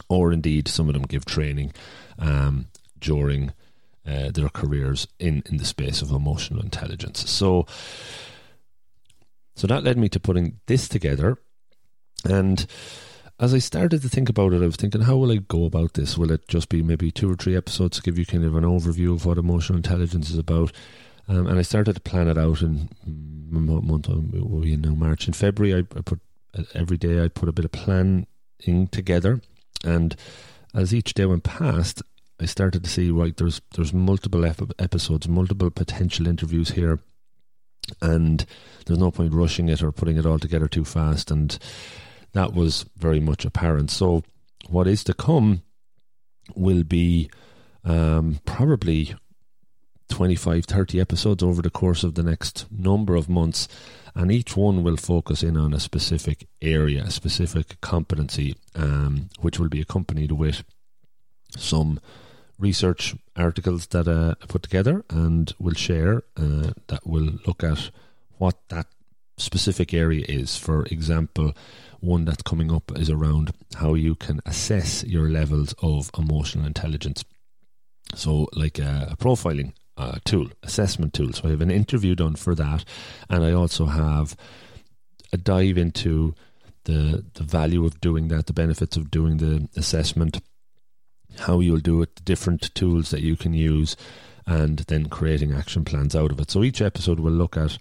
or 0.10 0.32
indeed 0.32 0.68
some 0.68 0.88
of 0.90 0.94
them 0.94 1.04
give 1.04 1.26
training 1.26 1.74
um, 2.18 2.68
during 3.00 3.54
uh, 4.08 4.32
their 4.32 4.50
careers 4.50 5.08
in, 5.20 5.44
in 5.50 5.58
the 5.58 5.66
space 5.66 6.02
of 6.02 6.12
emotional 6.12 6.62
intelligence. 6.62 7.30
So, 7.30 7.66
so 9.56 9.68
that 9.68 9.84
led 9.84 9.98
me 9.98 10.10
to 10.10 10.20
putting 10.20 10.60
this 10.68 10.88
together. 10.88 11.38
And 12.24 12.66
as 13.40 13.54
I 13.54 13.60
started 13.60 14.02
to 14.02 14.10
think 14.10 14.30
about 14.30 14.54
it, 14.54 14.62
I 14.62 14.66
was 14.66 14.76
thinking, 14.76 15.02
how 15.02 15.18
will 15.18 15.32
I 15.32 15.38
go 15.38 15.66
about 15.66 15.94
this? 15.94 16.18
Will 16.18 16.32
it 16.32 16.48
just 16.48 16.70
be 16.70 16.82
maybe 16.82 17.12
two 17.12 17.32
or 17.32 17.36
three 17.36 17.56
episodes 17.56 17.98
to 17.98 18.04
give 18.04 18.18
you 18.18 18.26
kind 18.26 18.46
of 18.46 18.56
an 18.56 18.64
overview 18.64 19.14
of 19.14 19.26
what 19.26 19.38
emotional 19.38 19.78
intelligence 19.78 20.30
is 20.30 20.38
about? 20.38 20.72
Um, 21.28 21.48
and 21.48 21.58
I 21.58 21.64
started 21.64 21.94
to 21.94 22.02
plan 22.02 22.28
it 22.28 22.38
out 22.38 22.62
in 22.62 22.90
month 23.50 24.08
we 24.08 24.74
in 24.74 24.82
now 24.82 24.94
March. 24.94 25.28
In 25.28 25.34
February, 25.34 25.74
I, 25.74 25.98
I 25.98 26.02
put 26.02 26.20
every 26.74 26.98
day 26.98 27.24
I 27.24 27.28
put 27.28 27.50
a 27.50 27.54
bit 27.54 27.66
of 27.66 27.72
planning 27.72 28.28
together, 28.92 29.42
and 29.84 30.16
as 30.74 30.94
each 30.94 31.14
day 31.14 31.26
went 31.26 31.44
past, 31.44 32.04
I 32.39 32.46
started 32.46 32.84
to 32.84 32.89
see 32.89 33.12
right 33.12 33.36
there's 33.36 33.62
there's 33.75 33.94
multiple 33.94 34.46
ep- 34.46 34.74
episodes, 34.80 35.27
multiple 35.27 35.72
potential 35.72 36.27
interviews 36.27 36.72
here, 36.72 37.00
and 38.01 38.46
there's 38.86 39.00
no 39.00 39.12
point 39.12 39.34
rushing 39.34 39.70
it 39.70 39.82
or 39.82 39.92
putting 39.92 40.18
it 40.18 40.25
all 40.25 40.39
together 40.39 40.68
too 40.68 40.86
fast, 40.86 41.32
and 41.32 41.58
that 42.34 42.54
was 42.54 42.86
very 42.98 43.20
much 43.20 43.46
apparent. 43.46 43.89
So 43.89 44.24
what 44.68 44.88
is 44.88 45.04
to 45.06 45.13
come 45.13 45.63
will 46.56 46.84
be 46.84 47.30
um, 47.84 48.39
probably 48.46 49.15
25, 50.10 50.65
30 50.65 51.00
episodes 51.00 51.44
over 51.44 51.62
the 51.62 51.70
course 51.70 52.04
of 52.04 52.15
the 52.15 52.24
next 52.24 52.65
number 52.72 53.15
of 53.15 53.30
months, 53.30 53.68
and 54.13 54.32
each 54.32 54.56
one 54.56 54.84
will 54.84 54.98
focus 54.98 55.42
in 55.42 55.58
on 55.58 55.74
a 55.74 55.80
specific 55.80 56.48
area, 56.62 57.04
a 57.04 57.12
specific 57.12 57.80
competency, 57.82 58.56
um, 58.75 59.30
which 59.39 59.60
will 59.60 59.70
be 59.70 59.82
accompanied 59.82 60.32
with 60.32 60.63
some 61.58 62.00
research 62.58 63.16
articles 63.36 63.88
that 63.88 64.08
uh, 64.08 64.36
I 64.42 64.46
put 64.46 64.64
together 64.64 65.04
and 65.10 65.54
will 65.60 65.74
share 65.74 66.24
uh, 66.38 66.72
that 66.88 67.06
will 67.06 67.40
look 67.46 67.64
at 67.64 67.90
what 68.38 68.56
that 68.70 68.88
specific 69.38 69.94
area 69.94 70.26
is. 70.28 70.58
For 70.58 70.86
example, 70.86 71.54
one 72.00 72.26
that's 72.26 72.44
coming 72.44 72.72
up 72.72 72.98
is 72.98 73.10
around 73.10 73.52
how 73.76 73.94
you 73.94 74.16
can 74.16 74.40
assess 74.46 75.04
your 75.04 75.30
levels 75.30 75.74
of 75.82 76.10
emotional 76.18 76.66
intelligence. 76.66 77.26
So, 78.14 78.48
like 78.54 78.80
a, 78.80 79.10
a 79.12 79.18
profiling 79.18 79.74
uh, 79.98 80.20
tool, 80.24 80.50
assessment 80.64 81.14
tool. 81.14 81.34
So, 81.34 81.48
I 81.48 81.52
have 81.52 81.62
an 81.62 81.72
interview 81.72 82.16
done 82.16 82.36
for 82.36 82.56
that, 82.56 82.86
and 83.30 83.44
I 83.44 83.52
also 83.52 83.88
have 83.88 84.36
a 85.34 85.38
dive 85.38 85.78
into 85.78 86.36
the 86.86 87.26
the 87.34 87.44
value 87.44 87.84
of 87.84 88.00
doing 88.00 88.28
that, 88.30 88.46
the 88.46 88.54
benefits 88.54 88.96
of 88.96 89.12
doing 89.12 89.38
the 89.38 89.68
assessment 89.76 90.42
how 91.39 91.60
you'll 91.60 91.80
do 91.80 92.01
it, 92.01 92.15
the 92.15 92.24
different 92.24 92.74
tools 92.75 93.10
that 93.12 93.22
you 93.22 93.36
can 93.36 93.54
use, 93.54 93.96
and 94.46 94.80
then 94.80 95.08
creating 95.08 95.54
action 95.54 95.84
plans 95.84 96.15
out 96.15 96.32
of 96.32 96.39
it. 96.39 96.51
So 96.51 96.63
each 96.63 96.82
episode 96.82 97.20
will 97.20 97.32
look 97.32 97.58
at 97.58 97.77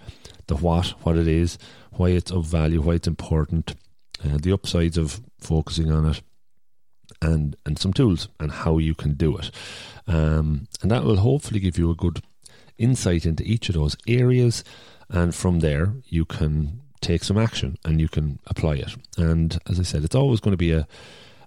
the 0.46 0.56
what, 0.56 0.88
what 1.04 1.16
it 1.16 1.28
is, 1.28 1.58
why 1.92 2.10
it's 2.10 2.30
of 2.30 2.46
value, 2.46 2.80
why 2.80 2.94
it's 2.94 3.08
important, 3.08 3.74
uh, 4.24 4.38
the 4.40 4.52
upsides 4.52 4.96
of 4.96 5.20
focusing 5.38 5.90
on 5.92 6.06
it, 6.06 6.22
and 7.20 7.56
and 7.64 7.78
some 7.78 7.92
tools 7.92 8.28
and 8.40 8.50
how 8.50 8.78
you 8.78 8.94
can 8.94 9.14
do 9.14 9.36
it. 9.36 9.50
Um, 10.06 10.68
and 10.82 10.90
that 10.90 11.04
will 11.04 11.16
hopefully 11.16 11.60
give 11.60 11.78
you 11.78 11.90
a 11.90 11.94
good 11.94 12.22
insight 12.76 13.24
into 13.24 13.44
each 13.44 13.68
of 13.68 13.74
those 13.74 13.96
areas, 14.06 14.64
and 15.08 15.34
from 15.34 15.60
there 15.60 15.94
you 16.04 16.24
can 16.24 16.80
take 17.00 17.22
some 17.22 17.36
action 17.36 17.76
and 17.84 18.00
you 18.00 18.08
can 18.08 18.38
apply 18.46 18.76
it. 18.76 18.96
And 19.18 19.58
as 19.68 19.78
I 19.78 19.82
said, 19.82 20.04
it's 20.04 20.14
always 20.14 20.40
going 20.40 20.52
to 20.52 20.56
be 20.58 20.72
a 20.72 20.86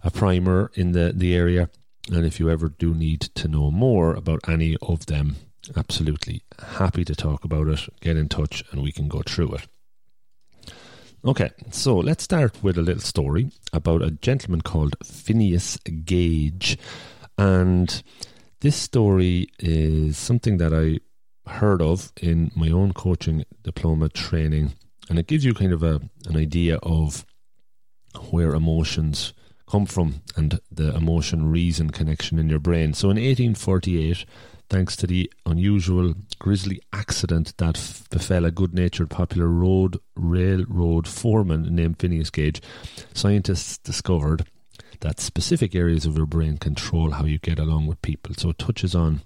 a 0.04 0.12
primer 0.12 0.72
in 0.76 0.92
the 0.92 1.12
the 1.16 1.36
area 1.36 1.70
and 2.12 2.26
if 2.26 2.40
you 2.40 2.50
ever 2.50 2.70
do 2.70 2.94
need 2.94 3.22
to 3.22 3.48
know 3.48 3.72
more 3.72 4.14
about 4.14 4.48
any 4.48 4.78
of 4.82 5.06
them, 5.08 5.36
absolutely 5.76 6.44
happy 6.60 7.04
to 7.04 7.16
talk 7.16 7.44
about 7.44 7.68
it. 7.68 7.88
Get 8.02 8.18
in 8.18 8.30
touch 8.30 8.64
and 8.72 8.82
we 8.82 8.92
can 8.92 9.08
go 9.08 9.22
through 9.22 9.56
it. 9.56 9.68
Okay, 11.26 11.50
so 11.72 11.98
let's 11.98 12.24
start 12.24 12.64
with 12.64 12.78
a 12.78 12.82
little 12.82 13.02
story 13.02 13.52
about 13.74 14.02
a 14.02 14.12
gentleman 14.12 14.62
called 14.62 14.96
Phineas 15.04 15.78
Gage. 16.06 16.78
And 17.38 18.02
this 18.62 18.76
story 18.76 19.50
is 19.60 20.18
something 20.18 20.58
that 20.58 20.74
I 20.74 21.00
heard 21.50 21.82
of 21.82 22.14
in 22.22 22.52
my 22.56 22.70
own 22.70 22.94
coaching 22.94 23.44
diploma 23.64 24.10
training. 24.10 24.74
And 25.10 25.20
it 25.20 25.28
gives 25.28 25.44
you 25.44 25.54
kind 25.54 25.74
of 25.74 25.84
a, 25.84 26.02
an 26.28 26.38
idea 26.38 26.78
of 26.78 27.26
where 28.30 28.54
emotions 28.54 29.34
come 29.70 29.86
from 29.86 30.22
and 30.36 30.60
the 30.72 30.96
emotion 30.96 31.50
reason 31.50 31.90
connection 31.90 32.40
in 32.40 32.50
your 32.50 32.60
brain. 32.60 32.94
So 32.94 33.10
in 33.10 33.18
1848, 33.18 34.26
thanks 34.70 34.96
to 34.98 35.08
the 35.08 35.32
unusual 35.46 36.14
grisly 36.40 36.82
accident 36.94 37.56
that 37.58 38.04
befell 38.10 38.46
a 38.46 38.52
good 38.52 38.74
natured 38.74 39.10
popular 39.10 39.48
road 39.48 39.98
railroad 40.16 41.08
foreman 41.08 41.76
named 41.76 42.00
Phineas 42.00 42.30
Gage, 42.30 42.62
scientists 43.14 43.78
discovered 43.78 44.46
that 45.02 45.20
specific 45.20 45.76
areas 45.76 46.06
of 46.06 46.18
your 46.18 46.26
brain 46.26 46.58
control 46.58 47.12
how 47.12 47.26
you 47.26 47.38
get 47.38 47.60
along 47.60 47.88
with 47.88 48.02
people. 48.02 48.34
So 48.36 48.50
it 48.50 48.58
touches 48.58 48.96
on 48.96 49.22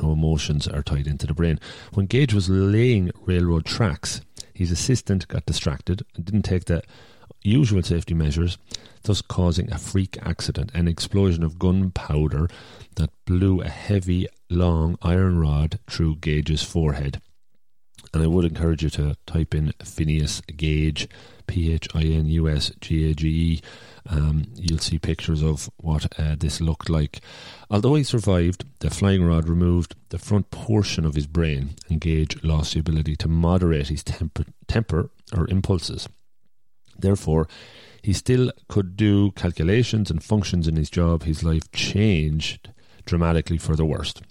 how 0.00 0.10
emotions 0.10 0.68
are 0.68 0.82
tied 0.82 1.06
into 1.06 1.26
the 1.26 1.34
brain. 1.34 1.58
When 1.92 2.06
Gage 2.06 2.32
was 2.32 2.48
laying 2.48 3.10
railroad 3.26 3.64
tracks, 3.66 4.22
his 4.54 4.70
assistant 4.70 5.26
got 5.28 5.46
distracted 5.46 6.02
and 6.14 6.24
didn't 6.24 6.42
take 6.42 6.66
the 6.66 6.82
usual 7.42 7.82
safety 7.82 8.14
measures, 8.14 8.58
thus 9.02 9.22
causing 9.22 9.72
a 9.72 9.78
freak 9.78 10.18
accident, 10.22 10.70
an 10.74 10.88
explosion 10.88 11.42
of 11.42 11.58
gunpowder 11.58 12.48
that 12.96 13.10
blew 13.24 13.60
a 13.60 13.68
heavy, 13.68 14.26
long 14.48 14.96
iron 15.02 15.38
rod 15.38 15.78
through 15.88 16.16
Gage's 16.16 16.62
forehead. 16.62 17.20
And 18.12 18.22
I 18.22 18.26
would 18.26 18.44
encourage 18.44 18.82
you 18.82 18.90
to 18.90 19.16
type 19.26 19.54
in 19.54 19.72
Phineas 19.84 20.40
Gage, 20.56 21.08
P 21.46 21.72
H 21.72 21.88
I 21.94 22.02
N 22.02 22.26
U 22.26 22.48
S 22.48 22.72
G 22.80 23.10
A 23.10 23.14
G 23.14 23.28
E. 23.28 23.60
Um, 24.08 24.46
you'll 24.56 24.78
see 24.78 24.98
pictures 24.98 25.42
of 25.42 25.70
what 25.76 26.18
uh, 26.18 26.34
this 26.36 26.60
looked 26.60 26.88
like. 26.88 27.20
Although 27.70 27.94
he 27.94 28.02
survived, 28.02 28.64
the 28.80 28.90
flying 28.90 29.24
rod 29.24 29.48
removed 29.48 29.94
the 30.08 30.18
front 30.18 30.50
portion 30.50 31.04
of 31.04 31.14
his 31.14 31.26
brain, 31.26 31.76
and 31.88 32.00
Gage 32.00 32.42
lost 32.42 32.74
the 32.74 32.80
ability 32.80 33.14
to 33.16 33.28
moderate 33.28 33.88
his 33.88 34.02
temper, 34.02 34.44
temper 34.66 35.10
or 35.36 35.48
impulses. 35.48 36.08
Therefore, 37.00 37.48
he 38.02 38.12
still 38.12 38.52
could 38.68 38.96
do 38.96 39.30
calculations 39.32 40.10
and 40.10 40.22
functions 40.22 40.66
in 40.66 40.76
his 40.76 40.90
job. 40.90 41.24
His 41.24 41.42
life 41.42 41.70
changed 41.72 42.70
dramatically 43.04 43.58
for 43.58 43.76
the 43.76 43.84
worst. 43.84 44.22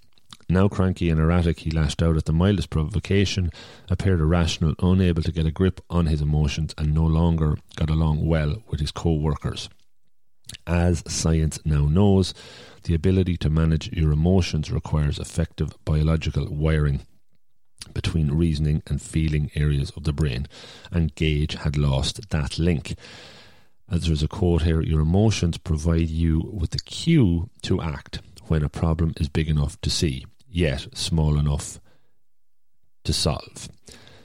Now 0.51 0.67
cranky 0.67 1.11
and 1.11 1.19
erratic, 1.19 1.59
he 1.59 1.69
lashed 1.69 2.01
out 2.01 2.17
at 2.17 2.25
the 2.25 2.33
mildest 2.33 2.71
provocation, 2.71 3.51
appeared 3.87 4.19
irrational, 4.19 4.73
unable 4.81 5.21
to 5.21 5.31
get 5.31 5.45
a 5.45 5.51
grip 5.51 5.79
on 5.91 6.07
his 6.07 6.21
emotions, 6.21 6.73
and 6.75 6.91
no 6.91 7.05
longer 7.05 7.57
got 7.75 7.91
along 7.91 8.25
well 8.25 8.63
with 8.67 8.79
his 8.79 8.91
co 8.91 9.13
workers. 9.13 9.69
As 10.65 11.03
science 11.07 11.59
now 11.65 11.85
knows, 11.85 12.33
the 12.83 12.95
ability 12.95 13.37
to 13.37 13.49
manage 13.51 13.91
your 13.91 14.11
emotions 14.11 14.71
requires 14.71 15.19
effective 15.19 15.73
biological 15.85 16.47
wiring 16.47 17.01
between 17.93 18.31
reasoning 18.31 18.83
and 18.87 19.01
feeling 19.01 19.51
areas 19.55 19.91
of 19.95 20.03
the 20.03 20.13
brain, 20.13 20.47
and 20.91 21.15
Gage 21.15 21.55
had 21.55 21.77
lost 21.77 22.29
that 22.29 22.59
link. 22.59 22.95
as 23.91 24.05
there's 24.05 24.23
a 24.23 24.27
quote 24.27 24.61
here, 24.63 24.81
your 24.81 25.01
emotions 25.01 25.57
provide 25.57 26.09
you 26.09 26.39
with 26.53 26.71
the 26.71 26.79
cue 26.79 27.49
to 27.63 27.81
act 27.81 28.19
when 28.47 28.63
a 28.63 28.69
problem 28.69 29.13
is 29.17 29.29
big 29.29 29.49
enough 29.49 29.79
to 29.81 29.89
see, 29.89 30.25
yet 30.49 30.87
small 30.93 31.37
enough 31.37 31.79
to 33.03 33.13
solve. 33.13 33.69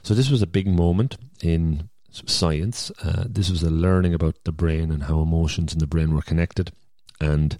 So 0.03 0.13
this 0.13 0.29
was 0.29 0.41
a 0.41 0.47
big 0.47 0.67
moment 0.67 1.17
in 1.41 1.89
science. 2.11 2.91
Uh, 3.03 3.25
this 3.27 3.49
was 3.49 3.63
a 3.63 3.69
learning 3.69 4.13
about 4.13 4.35
the 4.43 4.51
brain 4.51 4.91
and 4.91 5.03
how 5.03 5.19
emotions 5.21 5.73
in 5.73 5.79
the 5.79 5.87
brain 5.87 6.13
were 6.13 6.21
connected, 6.21 6.71
and 7.19 7.57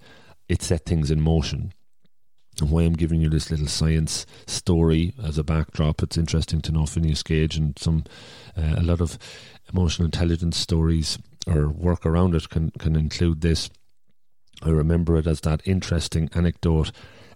it 0.47 0.61
set 0.61 0.85
things 0.85 1.09
in 1.09 1.21
motion. 1.21 1.73
And 2.59 2.69
why 2.69 2.83
I'm 2.83 2.93
giving 2.93 3.21
you 3.21 3.29
this 3.29 3.51
little 3.51 3.67
science 3.67 4.25
story 4.47 5.13
as 5.23 5.37
a 5.37 5.43
backdrop, 5.43 6.01
it's 6.01 6.17
interesting 6.17 6.61
to 6.61 6.71
know 6.71 6.85
Phineas 6.85 7.23
Gage 7.23 7.57
and 7.57 7.77
some 7.77 8.05
uh, 8.57 8.75
a 8.77 8.83
lot 8.83 9.01
of 9.01 9.17
emotional 9.71 10.05
intelligence 10.05 10.57
stories 10.57 11.17
or 11.47 11.67
work 11.69 12.05
around 12.05 12.35
it 12.35 12.49
can 12.49 12.71
can 12.71 12.95
include 12.95 13.41
this. 13.41 13.69
I 14.63 14.69
remember 14.69 15.17
it 15.17 15.27
as 15.27 15.41
that 15.41 15.61
interesting 15.65 16.29
anecdote, 16.33 16.91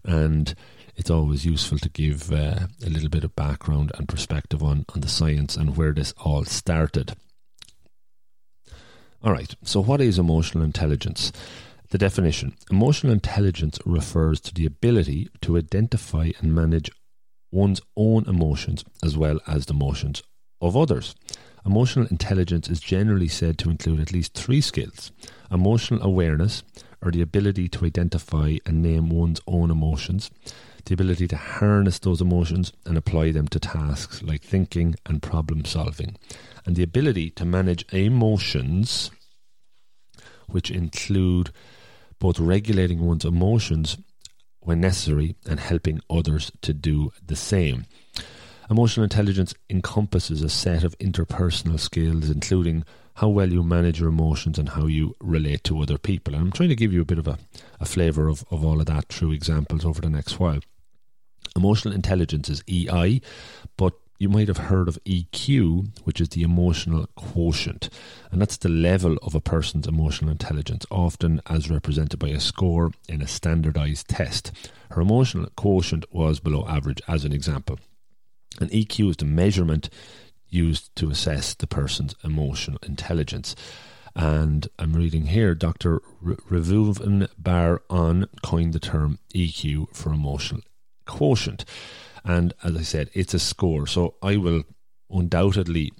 and 0.06 0.56
it's 0.96 1.10
always 1.10 1.46
useful 1.46 1.78
to 1.80 1.90
give 1.90 2.32
uh, 2.32 2.68
a 2.86 2.90
little 2.90 3.10
bit 3.10 3.24
of 3.24 3.36
background 3.36 3.92
and 3.98 4.08
perspective 4.08 4.64
on, 4.64 4.86
on 4.96 5.02
the 5.02 5.10
science 5.10 5.56
and 5.58 5.76
where 5.76 5.94
this 5.94 6.14
all 6.24 6.46
started. 6.46 7.14
All 9.22 9.34
right, 9.34 9.54
so 9.64 9.82
what 9.82 10.00
is 10.00 10.18
emotional 10.18 10.64
intelligence? 10.64 11.34
The 11.91 11.98
definition 11.98 12.55
Emotional 12.69 13.13
intelligence 13.13 13.79
refers 13.84 14.39
to 14.41 14.53
the 14.53 14.67
ability 14.67 15.27
to 15.41 15.58
identify 15.58 16.29
and 16.39 16.53
manage 16.53 16.91
one's 17.51 17.81
own 17.98 18.25
emotions 18.27 18.86
as 19.03 19.17
well 19.17 19.39
as 19.48 19.65
the 19.65 19.74
emotions 19.74 20.22
of 20.62 20.77
others. 20.77 21.15
Emotional 21.65 22.05
intelligence 22.12 22.69
is 22.69 22.79
generally 22.79 23.27
said 23.27 23.58
to 23.58 23.72
include 23.72 24.00
at 24.00 24.13
least 24.13 24.36
three 24.36 24.62
skills 24.62 25.12
emotional 25.50 26.03
awareness, 26.03 26.62
or 27.01 27.10
the 27.10 27.24
ability 27.24 27.67
to 27.67 27.86
identify 27.86 28.58
and 28.67 28.84
name 28.84 29.10
one's 29.10 29.41
own 29.48 29.72
emotions, 29.72 30.29
the 30.86 30.93
ability 30.93 31.27
to 31.27 31.38
harness 31.38 31.98
those 31.98 32.22
emotions 32.22 32.72
and 32.86 33.00
apply 33.00 33.31
them 33.31 33.48
to 33.48 33.60
tasks 33.60 34.22
like 34.22 34.43
thinking 34.43 34.96
and 35.08 35.24
problem 35.24 35.65
solving, 35.65 36.15
and 36.67 36.75
the 36.75 36.84
ability 36.84 37.31
to 37.31 37.46
manage 37.46 37.84
emotions, 37.91 39.10
which 40.48 40.69
include 40.69 41.50
both 42.20 42.40
regulating 42.40 43.00
one's 43.06 43.26
emotions 43.26 43.98
when 44.60 44.82
necessary 44.82 45.36
and 45.48 45.60
helping 45.60 46.02
others 46.10 46.52
to 46.62 46.74
do 46.74 47.12
the 47.26 47.36
same. 47.36 47.86
Emotional 48.70 49.04
intelligence 49.04 49.56
encompasses 49.70 50.44
a 50.44 50.50
set 50.50 50.84
of 50.84 50.98
interpersonal 51.00 51.80
skills, 51.80 52.30
including 52.30 52.84
how 53.16 53.28
well 53.28 53.52
you 53.52 53.64
manage 53.64 54.00
your 54.00 54.10
emotions 54.10 54.60
and 54.60 54.70
how 54.70 54.86
you 54.86 55.16
relate 55.20 55.64
to 55.64 55.82
other 55.82 55.98
people. 55.98 56.36
And 56.36 56.44
I'm 56.44 56.52
trying 56.52 56.70
to 56.70 56.76
give 56.76 56.94
you 56.94 57.02
a 57.02 57.06
bit 57.06 57.18
of 57.18 57.28
a, 57.28 57.40
a 57.80 57.86
flavour 57.86 58.28
of, 58.28 58.46
of 58.52 58.64
all 58.64 58.80
of 58.80 58.86
that 58.86 59.10
through 59.10 59.32
examples 59.32 59.84
over 59.84 60.02
the 60.02 60.10
next 60.10 60.40
while. 60.40 60.60
Emotional 61.56 61.94
intelligence 61.94 62.48
is 62.48 62.64
EI, 62.70 63.22
but 63.76 63.94
you 64.20 64.28
might 64.28 64.50
have 64.50 64.58
heard 64.58 64.90
of 64.90 65.00
EQ, 65.06 65.98
which 66.04 66.20
is 66.20 66.30
the 66.30 66.44
emotional 66.44 67.08
quotient. 67.16 67.90
And 68.32 68.42
that's 68.42 68.58
the 68.58 68.70
level 68.70 69.18
of 69.24 69.34
a 69.34 69.40
person's 69.40 69.88
emotional 69.88 70.30
intelligence, 70.30 70.86
often 70.92 71.42
as 71.48 71.70
represented 71.70 72.20
by 72.20 72.28
a 72.28 72.40
score 72.40 72.92
in 73.08 73.22
a 73.22 73.28
standardized 73.28 74.10
test. 74.10 74.52
Her 74.92 75.02
emotional 75.02 75.50
quotient 75.56 76.06
was 76.14 76.42
below 76.42 76.68
average, 76.68 77.02
as 77.08 77.24
an 77.24 77.32
example. 77.32 77.80
And 78.60 78.70
EQ 78.72 79.12
is 79.12 79.18
the 79.18 79.26
measurement 79.26 79.90
used 80.50 80.94
to 80.98 81.10
assess 81.10 81.53
the 81.53 81.68
person's 81.68 82.16
emotional 82.22 82.79
intelligence. 82.84 83.55
And 84.16 84.68
I'm 84.77 84.94
reading 84.94 85.27
here, 85.27 85.55
Dr. 85.55 86.01
Reuven 86.22 87.29
Bar 87.38 87.84
On 87.90 88.27
coined 88.44 88.74
the 88.74 88.79
term 88.79 89.20
EQ 89.34 89.96
for 89.96 90.12
emotional 90.12 90.62
quotient. 91.05 91.64
And 92.29 92.53
as 92.63 92.77
I 92.77 92.83
said, 92.83 93.09
it's 93.13 93.33
a 93.33 93.39
score. 93.39 93.87
So 93.87 94.13
I 94.22 94.37
will 94.37 94.61
undoubtedly 95.09 95.92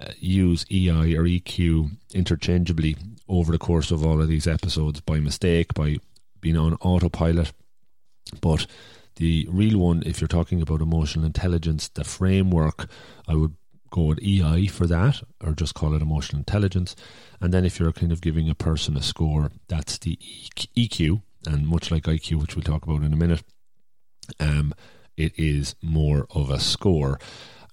uh, 0.00 0.06
use 0.18 0.66
EI 0.72 1.14
or 1.14 1.22
EQ 1.22 1.98
interchangeably 2.12 2.96
over 3.28 3.52
the 3.52 3.60
course 3.60 3.92
of 3.92 4.04
all 4.04 4.20
of 4.20 4.26
these 4.26 4.48
episodes 4.48 5.00
by 5.00 5.20
mistake, 5.20 5.72
by 5.72 5.98
being 6.40 6.56
on 6.56 6.74
autopilot. 6.80 7.52
But 8.40 8.66
the 9.16 9.46
real 9.48 9.78
one, 9.78 10.02
if 10.04 10.20
you're 10.20 10.26
talking 10.26 10.62
about 10.62 10.80
emotional 10.80 11.24
intelligence, 11.24 11.86
the 11.86 12.02
framework, 12.02 12.90
I 13.28 13.36
would 13.36 13.54
go 13.90 14.02
with 14.06 14.20
EI 14.20 14.66
for 14.66 14.88
that, 14.88 15.22
or 15.40 15.52
just 15.52 15.74
call 15.74 15.94
it 15.94 16.02
emotional 16.02 16.40
intelligence. 16.40 16.96
And 17.40 17.54
then 17.54 17.64
if 17.64 17.78
you're 17.78 17.92
kind 17.92 18.10
of 18.10 18.20
giving 18.20 18.50
a 18.50 18.56
person 18.56 18.96
a 18.96 19.02
score, 19.02 19.52
that's 19.68 19.96
the 19.98 20.18
EQ. 20.76 21.22
And 21.46 21.68
much 21.68 21.92
like 21.92 22.02
IQ, 22.04 22.40
which 22.40 22.56
we'll 22.56 22.64
talk 22.64 22.82
about 22.82 23.04
in 23.04 23.12
a 23.12 23.16
minute, 23.16 23.44
um, 24.40 24.74
it 25.22 25.32
is 25.38 25.76
more 25.80 26.26
of 26.30 26.50
a 26.50 26.58
score. 26.58 27.18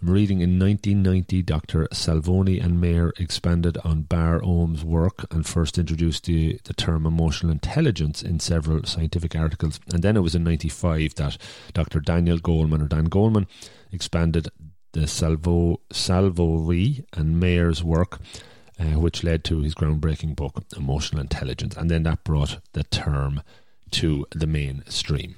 I'm 0.02 0.12
reading 0.12 0.40
in 0.40 0.60
1990, 0.60 1.42
Dr. 1.42 1.88
Salvoni 1.92 2.64
and 2.64 2.80
Mayer 2.80 3.12
expanded 3.18 3.78
on 3.84 4.04
Bar 4.04 4.42
On's 4.44 4.86
work 4.86 5.26
and 5.32 5.46
first 5.46 5.78
introduced 5.78 6.26
the, 6.26 6.60
the 6.64 6.74
term 6.74 7.06
emotional 7.06 7.52
intelligence 7.52 8.22
in 8.22 8.40
several 8.40 8.84
scientific 8.84 9.36
articles. 9.36 9.80
And 9.92 10.04
then 10.04 10.16
it 10.16 10.22
was 10.22 10.36
in 10.36 10.44
95 10.44 11.16
that 11.16 11.38
Dr. 11.74 12.00
Daniel 12.00 12.38
Goleman 12.38 12.84
or 12.84 12.88
Dan 12.88 13.10
Goleman 13.10 13.48
expanded 13.92 14.50
the 14.94 15.08
Salvo, 15.08 15.82
Salvoi 15.92 17.04
and 17.14 17.40
Mayer's 17.40 17.84
work, 17.84 18.20
uh, 18.80 19.00
which 19.00 19.24
led 19.24 19.44
to 19.46 19.62
his 19.62 19.76
groundbreaking 19.76 20.36
book, 20.36 20.64
Emotional 20.78 21.22
Intelligence. 21.22 21.76
And 21.76 21.90
then 21.90 22.04
that 22.04 22.24
brought 22.24 22.60
the 22.74 22.84
term 22.84 23.42
to 23.92 24.26
the 24.34 24.48
mainstream. 24.48 25.36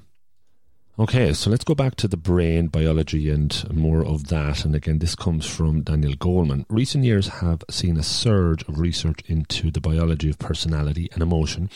Okay, 1.00 1.32
so 1.32 1.50
let's 1.50 1.64
go 1.64 1.74
back 1.74 1.96
to 1.96 2.08
the 2.08 2.18
brain 2.18 2.68
biology 2.68 3.30
and 3.30 3.66
more 3.74 4.06
of 4.06 4.28
that. 4.28 4.66
And 4.66 4.76
again, 4.76 5.00
this 5.00 5.16
comes 5.16 5.46
from 5.46 5.82
Daniel 5.82 6.14
Goleman. 6.14 6.66
Recent 6.70 7.06
years 7.06 7.28
have 7.28 7.64
seen 7.70 7.98
a 7.98 8.04
surge 8.04 8.62
of 8.68 8.78
research 8.78 9.22
into 9.26 9.72
the 9.72 9.80
biology 9.80 10.30
of 10.30 10.38
personality 10.38 11.10
and 11.14 11.24
emotion. 11.24 11.70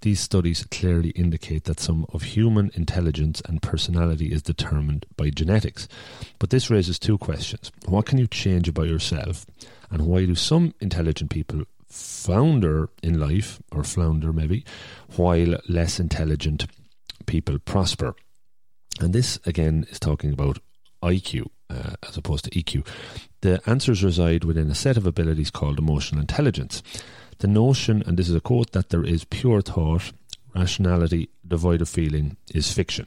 These 0.00 0.18
studies 0.18 0.66
clearly 0.70 1.10
indicate 1.10 1.64
that 1.64 1.78
some 1.78 2.06
of 2.12 2.22
human 2.22 2.72
intelligence 2.74 3.40
and 3.46 3.62
personality 3.62 4.32
is 4.32 4.42
determined 4.42 5.06
by 5.16 5.30
genetics. 5.30 5.86
But 6.40 6.50
this 6.50 6.68
raises 6.68 6.98
two 6.98 7.18
questions. 7.18 7.70
What 7.86 8.06
can 8.06 8.18
you 8.18 8.26
change 8.26 8.68
about 8.68 8.88
yourself? 8.88 9.46
And 9.90 10.06
why 10.06 10.26
do 10.26 10.34
some 10.34 10.74
intelligent 10.80 11.30
people 11.30 11.62
founder 11.88 12.90
in 13.00 13.20
life, 13.20 13.62
or 13.70 13.84
flounder 13.84 14.32
maybe, 14.32 14.64
while 15.14 15.56
less 15.68 16.00
intelligent 16.00 16.66
people 17.26 17.60
prosper? 17.60 18.16
And 19.00 19.12
this, 19.12 19.38
again, 19.44 19.86
is 19.90 20.00
talking 20.00 20.32
about 20.32 20.58
IQ 21.02 21.46
uh, 21.70 21.94
as 22.08 22.16
opposed 22.16 22.44
to 22.44 22.50
EQ. 22.50 22.86
The 23.40 23.60
answers 23.68 24.02
reside 24.02 24.44
within 24.44 24.70
a 24.70 24.74
set 24.74 24.96
of 24.96 25.06
abilities 25.06 25.50
called 25.50 25.78
emotional 25.78 26.20
intelligence. 26.20 26.82
The 27.38 27.48
notion, 27.48 28.02
and 28.06 28.16
this 28.16 28.28
is 28.28 28.34
a 28.34 28.40
quote, 28.40 28.72
that 28.72 28.90
there 28.90 29.04
is 29.04 29.24
pure 29.24 29.60
thought, 29.60 30.12
rationality 30.54 31.28
devoid 31.46 31.82
of 31.82 31.88
feeling 31.88 32.36
is 32.54 32.72
fiction. 32.72 33.06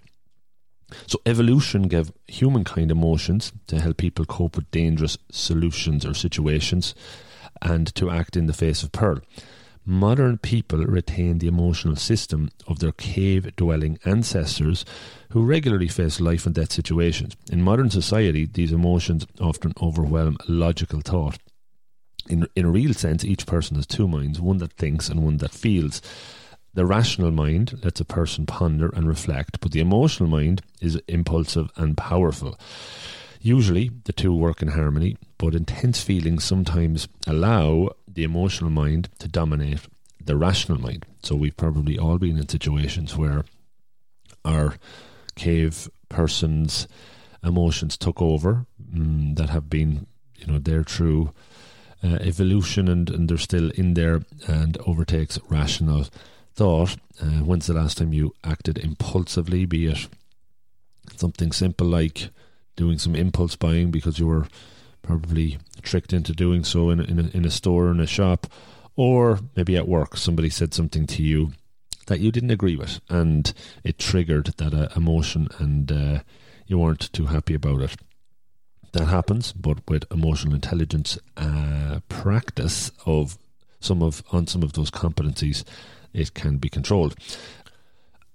So, 1.06 1.19
evolution 1.25 1.84
gave 1.84 2.12
humankind 2.28 2.89
emotions 2.89 3.52
to 3.67 3.80
help 3.80 3.97
people 3.97 4.25
cope 4.25 4.56
with 4.56 4.71
dangerous 4.71 5.17
solutions 5.32 6.06
or 6.06 6.13
situations 6.13 6.95
and 7.62 7.93
to 7.95 8.10
act 8.10 8.36
in 8.36 8.47
the 8.47 8.54
face 8.54 8.82
of 8.82 8.91
peril 8.91 9.21
modern 9.89 10.38
people 10.38 10.86
retain 10.86 11.39
the 11.39 11.47
emotional 11.47 11.95
system 11.95 12.52
of 12.67 12.78
their 12.78 12.91
cave 12.91 13.56
dwelling 13.56 13.97
ancestors 14.06 14.86
who 15.32 15.43
regularly 15.43 15.88
face 15.88 16.21
life 16.21 16.45
and 16.45 16.54
death 16.54 16.71
situations. 16.71 17.36
In 17.52 17.63
modern 17.63 17.89
society, 17.89 18.45
these 18.45 18.71
emotions 18.71 19.25
often 19.41 19.73
overwhelm 19.82 20.38
logical 20.47 21.02
thought. 21.02 21.39
In, 22.30 22.47
in 22.56 22.65
a 22.65 22.69
real 22.69 22.93
sense, 22.93 23.25
each 23.25 23.47
person 23.47 23.78
has 23.78 23.88
two 23.88 24.08
minds 24.08 24.39
one 24.39 24.60
that 24.60 24.73
thinks 24.73 25.10
and 25.10 25.23
one 25.23 25.38
that 25.38 25.52
feels. 25.52 26.04
The 26.75 26.86
rational 26.86 27.32
mind 27.32 27.80
lets 27.84 27.99
a 27.99 28.06
person 28.06 28.45
ponder 28.45 28.89
and 28.89 29.08
reflect, 29.08 29.60
but 29.60 29.71
the 29.71 29.80
emotional 29.80 30.30
mind 30.30 30.62
is 30.80 31.02
impulsive 31.08 31.71
and 31.75 31.97
powerful. 31.97 32.60
Usually, 33.41 33.89
the 34.04 34.13
two 34.13 34.36
work 34.36 34.62
in 34.62 34.67
harmony, 34.67 35.17
but 35.38 35.56
intense 35.56 36.04
feelings 36.04 36.43
sometimes 36.43 37.08
allow 37.25 37.89
the 38.13 38.24
emotional 38.24 38.69
mind 38.69 39.10
to 39.19 39.28
dominate 39.28 39.88
the 40.24 40.36
rational 40.36 40.80
mind. 40.80 41.06
So 41.24 41.36
we've 41.36 41.58
probably 41.58 41.98
all 41.98 42.17
been 42.17 42.38
in 42.38 42.48
situations 42.48 43.15
where 43.15 43.45
our 44.45 44.76
cave 45.36 45.89
person's 46.10 46.88
emotions 47.43 47.98
took 47.98 48.22
over 48.22 48.65
mm, 48.93 49.36
that 49.36 49.50
have 49.50 49.69
been, 49.69 50.08
you 50.36 50.48
know, 50.48 50.60
there 50.60 50.84
through 50.84 51.32
uh, 52.04 52.17
evolution 52.22 52.88
and, 52.88 53.10
and 53.10 53.30
they're 53.30 53.38
still 53.38 53.72
in 53.72 53.93
there 53.93 54.22
and 54.48 54.78
overtakes 54.86 55.39
rational 55.50 56.08
thought. 56.54 56.95
Uh, 57.22 57.43
when's 57.43 57.67
the 57.67 57.74
last 57.74 57.98
time 57.98 58.13
you 58.13 58.34
acted 58.43 58.78
impulsively, 58.78 59.65
be 59.65 59.88
it 59.88 60.08
something 61.15 61.52
simple 61.52 61.88
like 61.88 62.30
doing 62.76 62.98
some 62.98 63.15
impulse 63.15 63.56
buying 63.56 63.91
because 63.91 64.19
you 64.19 64.28
were 64.28 64.48
probably 65.01 65.57
tricked 65.81 66.13
into 66.13 66.33
doing 66.33 66.63
so 66.63 66.89
in 66.89 66.99
a, 66.99 67.03
in 67.03 67.19
a, 67.19 67.38
in 67.38 67.45
a 67.45 67.51
store 67.51 67.91
in 67.91 67.99
a 67.99 68.07
shop, 68.07 68.47
Or 68.99 69.39
maybe 69.55 69.77
at 69.77 69.88
work, 69.88 70.17
somebody 70.17 70.49
said 70.49 70.73
something 70.73 71.07
to 71.07 71.23
you 71.23 71.53
that 72.07 72.19
you 72.19 72.33
didn't 72.33 72.51
agree 72.51 72.75
with, 72.75 72.99
and 73.09 73.53
it 73.81 73.97
triggered 73.97 74.47
that 74.57 74.73
uh, 74.73 74.89
emotion, 74.93 75.47
and 75.57 75.89
uh, 75.89 76.19
you 76.67 76.79
weren't 76.79 77.13
too 77.13 77.27
happy 77.27 77.53
about 77.53 77.79
it. 77.79 77.95
That 78.91 79.05
happens, 79.05 79.53
but 79.53 79.88
with 79.88 80.03
emotional 80.12 80.53
intelligence 80.53 81.17
uh, 81.38 82.01
practice 82.09 82.91
of 83.05 83.38
some 83.79 84.03
of 84.03 84.21
on 84.33 84.47
some 84.47 84.63
of 84.63 84.73
those 84.73 84.91
competencies, 84.91 85.63
it 86.12 86.33
can 86.33 86.57
be 86.57 86.67
controlled. 86.67 87.15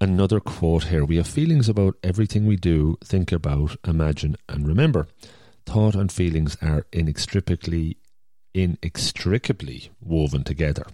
Another 0.01 0.41
quote 0.41 0.85
here: 0.85 1.05
"We 1.05 1.17
have 1.17 1.27
feelings 1.27 1.69
about 1.69 1.97
everything 2.03 2.47
we 2.47 2.57
do, 2.57 2.97
think 3.05 3.33
about, 3.33 3.77
imagine, 3.87 4.37
and 4.49 4.67
remember. 4.67 5.09
Thought 5.67 5.95
and 5.95 6.13
feelings 6.13 6.57
are 6.61 6.87
inextricably 6.93 7.97
inextricably 8.53 9.91
woven 10.01 10.45
together." 10.45 10.87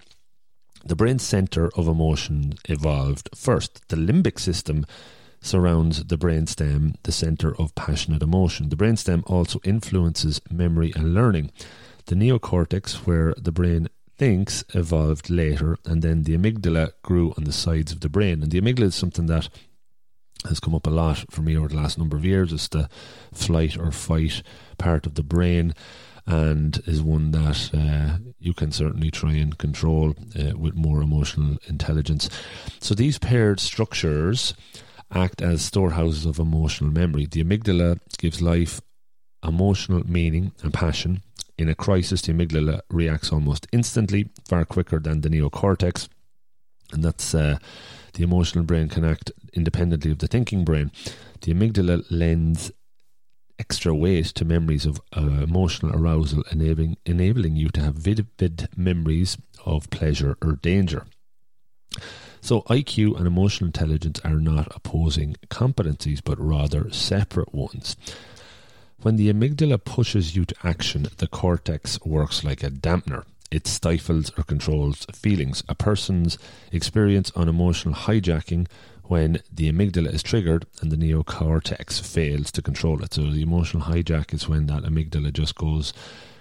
The 0.84 0.96
brain 0.96 1.18
center 1.18 1.68
of 1.76 1.86
emotion 1.86 2.54
evolved 2.68 3.28
first. 3.34 3.86
The 3.88 3.96
limbic 3.96 4.38
system 4.38 4.86
surrounds 5.42 6.04
the 6.04 6.16
brainstem, 6.16 6.94
the 7.02 7.12
center 7.12 7.54
of 7.60 7.74
passionate 7.74 8.22
emotion. 8.22 8.68
The 8.68 8.76
brainstem 8.76 9.22
also 9.26 9.60
influences 9.64 10.40
memory 10.50 10.92
and 10.94 11.14
learning. 11.14 11.50
The 12.06 12.14
neocortex, 12.14 13.06
where 13.06 13.34
the 13.36 13.52
brain 13.52 13.88
thinks, 14.16 14.64
evolved 14.74 15.30
later, 15.30 15.76
and 15.84 16.02
then 16.02 16.22
the 16.22 16.36
amygdala 16.36 16.92
grew 17.02 17.32
on 17.36 17.44
the 17.44 17.52
sides 17.52 17.92
of 17.92 18.00
the 18.00 18.08
brain. 18.08 18.42
And 18.42 18.50
the 18.50 18.60
amygdala 18.60 18.86
is 18.88 18.94
something 18.94 19.26
that 19.26 19.48
has 20.48 20.60
come 20.60 20.74
up 20.74 20.86
a 20.86 20.90
lot 20.90 21.24
for 21.30 21.42
me 21.42 21.56
over 21.56 21.68
the 21.68 21.76
last 21.76 21.98
number 21.98 22.16
of 22.16 22.24
years. 22.24 22.52
It's 22.52 22.68
the 22.68 22.88
flight 23.32 23.76
or 23.76 23.90
fight 23.90 24.42
part 24.78 25.06
of 25.06 25.14
the 25.14 25.22
brain 25.22 25.74
and 26.26 26.80
is 26.86 27.02
one 27.02 27.32
that 27.32 27.70
uh, 27.74 28.18
you 28.38 28.54
can 28.54 28.72
certainly 28.72 29.10
try 29.10 29.32
and 29.32 29.58
control 29.58 30.14
uh, 30.38 30.56
with 30.56 30.74
more 30.74 31.02
emotional 31.02 31.56
intelligence. 31.66 32.28
So 32.78 32.94
these 32.94 33.18
paired 33.18 33.58
structures 33.58 34.54
act 35.12 35.42
as 35.42 35.62
storehouses 35.62 36.26
of 36.26 36.38
emotional 36.38 36.90
memory. 36.90 37.26
The 37.26 37.42
amygdala 37.42 37.98
gives 38.18 38.40
life 38.40 38.80
emotional 39.42 40.08
meaning 40.08 40.52
and 40.62 40.72
passion. 40.72 41.22
In 41.58 41.68
a 41.68 41.74
crisis, 41.74 42.22
the 42.22 42.32
amygdala 42.32 42.80
reacts 42.90 43.32
almost 43.32 43.66
instantly, 43.72 44.28
far 44.48 44.64
quicker 44.64 44.98
than 44.98 45.20
the 45.20 45.28
neocortex. 45.28 46.08
And 46.92 47.04
that's 47.04 47.34
uh, 47.34 47.58
the 48.14 48.22
emotional 48.24 48.64
brain 48.64 48.88
can 48.88 49.04
act 49.04 49.32
independently 49.52 50.10
of 50.10 50.18
the 50.18 50.26
thinking 50.26 50.64
brain. 50.64 50.90
The 51.42 51.54
amygdala 51.54 52.04
lends 52.10 52.72
extra 53.58 53.94
weight 53.94 54.26
to 54.26 54.44
memories 54.44 54.86
of 54.86 55.00
uh, 55.16 55.20
emotional 55.20 55.94
arousal, 55.94 56.42
enabling, 56.50 56.96
enabling 57.04 57.56
you 57.56 57.68
to 57.68 57.80
have 57.80 57.94
vivid 57.94 58.68
memories 58.76 59.36
of 59.66 59.90
pleasure 59.90 60.36
or 60.42 60.52
danger. 60.52 61.06
So, 62.40 62.62
IQ 62.62 63.18
and 63.18 63.26
emotional 63.26 63.68
intelligence 63.68 64.18
are 64.24 64.40
not 64.40 64.68
opposing 64.74 65.36
competencies, 65.48 66.20
but 66.24 66.40
rather 66.40 66.90
separate 66.90 67.54
ones. 67.54 67.96
When 69.02 69.16
the 69.16 69.32
amygdala 69.32 69.84
pushes 69.84 70.34
you 70.34 70.46
to 70.46 70.54
action, 70.64 71.06
the 71.18 71.26
cortex 71.26 72.00
works 72.04 72.42
like 72.42 72.62
a 72.62 72.70
dampener. 72.70 73.24
It 73.50 73.66
stifles 73.66 74.30
or 74.38 74.44
controls 74.44 75.06
feelings. 75.12 75.62
A 75.68 75.74
person's 75.74 76.38
experience 76.70 77.32
on 77.34 77.48
emotional 77.48 77.94
hijacking 77.94 78.68
when 79.04 79.42
the 79.52 79.70
amygdala 79.70 80.14
is 80.14 80.22
triggered 80.22 80.66
and 80.80 80.92
the 80.92 80.96
neocortex 80.96 82.00
fails 82.00 82.52
to 82.52 82.62
control 82.62 83.02
it. 83.02 83.14
So 83.14 83.22
the 83.22 83.42
emotional 83.42 83.84
hijack 83.84 84.32
is 84.32 84.48
when 84.48 84.66
that 84.66 84.84
amygdala 84.84 85.32
just 85.32 85.56
goes 85.56 85.92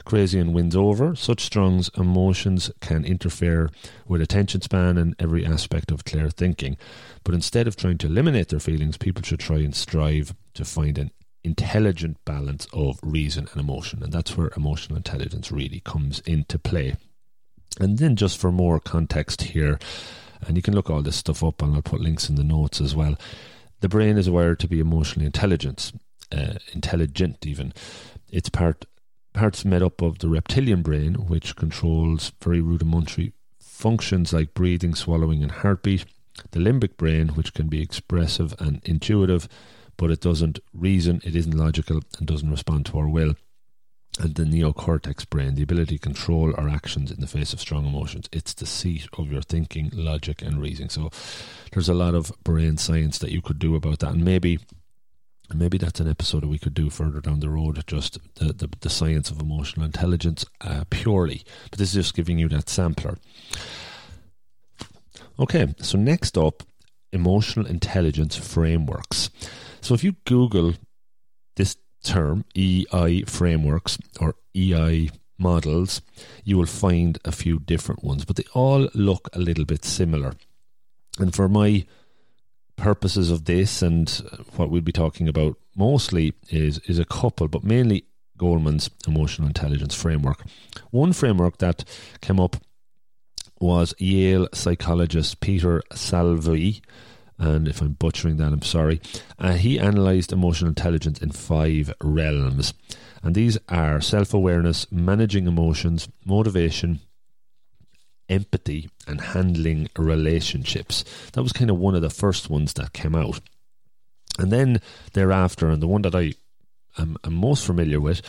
crazy 0.06 0.40
and 0.40 0.54
wins 0.54 0.76
over. 0.76 1.16
Such 1.16 1.42
strong 1.42 1.84
emotions 1.98 2.72
can 2.80 3.06
interfere 3.06 3.70
with 4.08 4.22
attention 4.22 4.62
span 4.62 4.98
and 4.98 5.16
every 5.20 5.46
aspect 5.46 5.92
of 5.92 6.06
clear 6.06 6.30
thinking. 6.30 6.78
But 7.24 7.34
instead 7.36 7.68
of 7.68 7.76
trying 7.76 7.98
to 8.00 8.08
eliminate 8.08 8.50
their 8.50 8.60
feelings, 8.60 8.98
people 8.98 9.24
should 9.24 9.40
try 9.40 9.58
and 9.58 9.76
strive 9.76 10.36
to 10.54 10.66
find 10.66 10.98
an 10.98 11.12
intelligent 11.44 12.18
balance 12.26 12.68
of 12.74 13.00
reason 13.02 13.48
and 13.52 13.60
emotion. 13.62 14.04
And 14.04 14.12
that's 14.12 14.36
where 14.38 14.52
emotional 14.56 14.98
intelligence 14.98 15.52
really 15.52 15.82
comes 15.82 16.20
into 16.22 16.60
play. 16.60 16.96
And 17.80 17.98
then, 17.98 18.16
just 18.16 18.38
for 18.38 18.52
more 18.52 18.80
context 18.80 19.44
here, 19.44 19.80
and 20.46 20.56
you 20.56 20.62
can 20.62 20.74
look 20.74 20.90
all 20.90 21.02
this 21.02 21.16
stuff 21.16 21.44
up, 21.44 21.62
and 21.62 21.76
I'll 21.76 21.82
put 21.82 22.02
links 22.02 22.30
in 22.30 22.36
the 22.36 22.44
notes 22.44 22.82
as 22.82 22.96
well. 22.96 23.18
The 23.82 23.90
brain 23.90 24.18
is 24.18 24.30
wired 24.30 24.60
to 24.60 24.68
be 24.68 24.80
emotionally 24.80 25.26
intelligent, 25.26 25.92
uh, 26.32 26.56
intelligent 26.74 27.46
even. 27.46 27.74
It's 28.30 28.50
part 28.50 28.86
parts 29.34 29.64
made 29.64 29.84
up 29.84 30.02
of 30.02 30.20
the 30.20 30.28
reptilian 30.28 30.82
brain, 30.82 31.14
which 31.14 31.56
controls 31.56 32.32
very 32.42 32.62
rudimentary 32.62 33.34
functions 33.60 34.34
like 34.34 34.54
breathing, 34.54 34.96
swallowing, 34.96 35.42
and 35.42 35.52
heartbeat. 35.52 36.06
The 36.52 36.60
limbic 36.60 36.98
brain, 36.98 37.30
which 37.30 37.54
can 37.54 37.68
be 37.68 37.82
expressive 37.82 38.54
and 38.60 38.82
intuitive, 38.86 39.48
but 40.00 40.10
it 40.10 40.22
doesn't 40.22 40.60
reason, 40.74 41.22
it 41.26 41.36
isn't 41.36 41.58
logical, 41.58 42.00
and 42.18 42.26
doesn't 42.26 42.50
respond 42.50 42.86
to 42.86 42.98
our 42.98 43.10
will. 43.10 43.36
And 44.18 44.34
the 44.34 44.44
neocortex 44.44 45.30
brain, 45.30 45.56
the 45.56 45.64
ability 45.64 45.98
to 45.98 46.02
control 46.02 46.54
our 46.58 46.70
actions 46.70 47.12
in 47.12 47.20
the 47.20 47.28
face 47.28 47.52
of 47.52 47.60
strong 47.60 47.86
emotions. 47.86 48.30
It's 48.32 48.54
the 48.54 48.66
seat 48.66 49.10
of 49.18 49.30
your 49.30 49.42
thinking, 49.42 49.92
logic, 49.94 50.42
and 50.42 50.62
reasoning. 50.62 50.90
So 50.90 51.10
there's 51.74 51.90
a 51.90 51.94
lot 51.94 52.16
of 52.16 52.32
brain 52.46 52.78
science 52.78 53.20
that 53.20 53.32
you 53.32 53.42
could 53.42 53.60
do 53.60 53.76
about 53.76 54.00
that. 54.00 54.14
And 54.14 54.24
maybe 54.24 54.60
maybe 55.54 55.78
that's 55.78 56.00
an 56.00 56.10
episode 56.10 56.44
that 56.44 56.48
we 56.48 56.60
could 56.60 56.74
do 56.74 56.90
further 56.90 57.20
down 57.20 57.42
the 57.42 57.50
road, 57.50 57.84
just 57.86 58.20
the, 58.36 58.54
the, 58.54 58.70
the 58.80 58.90
science 58.90 59.30
of 59.30 59.42
emotional 59.42 59.86
intelligence 59.86 60.46
uh, 60.62 60.86
purely. 60.90 61.44
But 61.70 61.80
this 61.80 61.90
is 61.90 62.06
just 62.06 62.16
giving 62.16 62.40
you 62.40 62.48
that 62.50 62.70
sampler. 62.70 63.18
Okay, 65.38 65.74
so 65.82 65.98
next 65.98 66.38
up, 66.38 66.64
emotional 67.12 67.66
intelligence 67.66 68.38
frameworks. 68.38 69.30
So 69.82 69.94
if 69.94 70.04
you 70.04 70.16
Google 70.26 70.74
this 71.56 71.78
term, 72.04 72.46
EI 72.56 73.24
frameworks 73.24 73.98
or 74.20 74.36
EI 74.56 75.10
models, 75.38 76.02
you 76.44 76.58
will 76.58 76.66
find 76.66 77.18
a 77.26 77.32
few 77.32 77.60
different 77.60 78.04
ones, 78.04 78.26
but 78.26 78.36
they 78.36 78.44
all 78.54 78.90
look 78.94 79.30
a 79.34 79.40
little 79.40 79.66
bit 79.66 79.86
similar. 79.86 80.34
And 81.18 81.34
for 81.34 81.50
my 81.50 81.86
purposes 82.76 83.30
of 83.30 83.46
this 83.46 83.82
and 83.82 84.10
what 84.56 84.70
we'll 84.70 84.82
be 84.82 84.92
talking 84.92 85.28
about 85.28 85.58
mostly 85.76 86.34
is 86.50 86.80
is 86.80 86.98
a 87.00 87.06
couple, 87.06 87.48
but 87.48 87.64
mainly 87.64 88.06
Goldman's 88.38 88.90
emotional 89.06 89.48
intelligence 89.48 89.94
framework. 89.94 90.44
One 90.92 91.14
framework 91.14 91.58
that 91.58 91.84
came 92.22 92.40
up 92.40 92.56
was 93.60 93.94
Yale 94.00 94.48
psychologist 94.54 95.42
Peter 95.42 95.84
Salovey, 95.92 96.82
and 97.40 97.68
if 97.68 97.82
I'm 97.82 97.94
butchering 97.94 98.38
that, 98.38 98.52
I'm 98.52 98.62
sorry. 98.62 99.02
Uh, 99.40 99.54
he 99.54 99.78
analysed 99.78 100.32
emotional 100.32 100.70
intelligence 100.70 101.20
in 101.20 101.32
five 101.32 101.94
realms, 102.04 102.74
and 103.24 103.34
these 103.34 103.58
are 103.70 104.02
self 104.02 104.34
awareness, 104.34 104.92
managing 104.92 105.48
emotions, 105.48 106.10
motivation, 106.26 107.00
empathy 108.30 108.90
and 109.08 109.20
handling 109.22 109.90
relationships. 109.98 111.04
That 111.34 111.44
was 111.44 111.52
kind 111.52 111.70
of 111.70 111.78
one 111.78 111.96
of 111.96 112.02
the 112.02 112.10
first 112.10 112.50
ones 112.50 112.74
that 112.74 112.94
came 112.94 113.16
out. 113.16 113.42
And 114.38 114.52
then 114.52 114.82
thereafter, 115.14 115.70
and 115.70 115.82
the 115.82 115.88
one 115.88 116.04
that 116.04 116.16
I 116.16 116.34
am, 116.98 117.18
am 117.24 117.34
most 117.34 117.66
familiar 117.66 118.00
with 118.00 118.22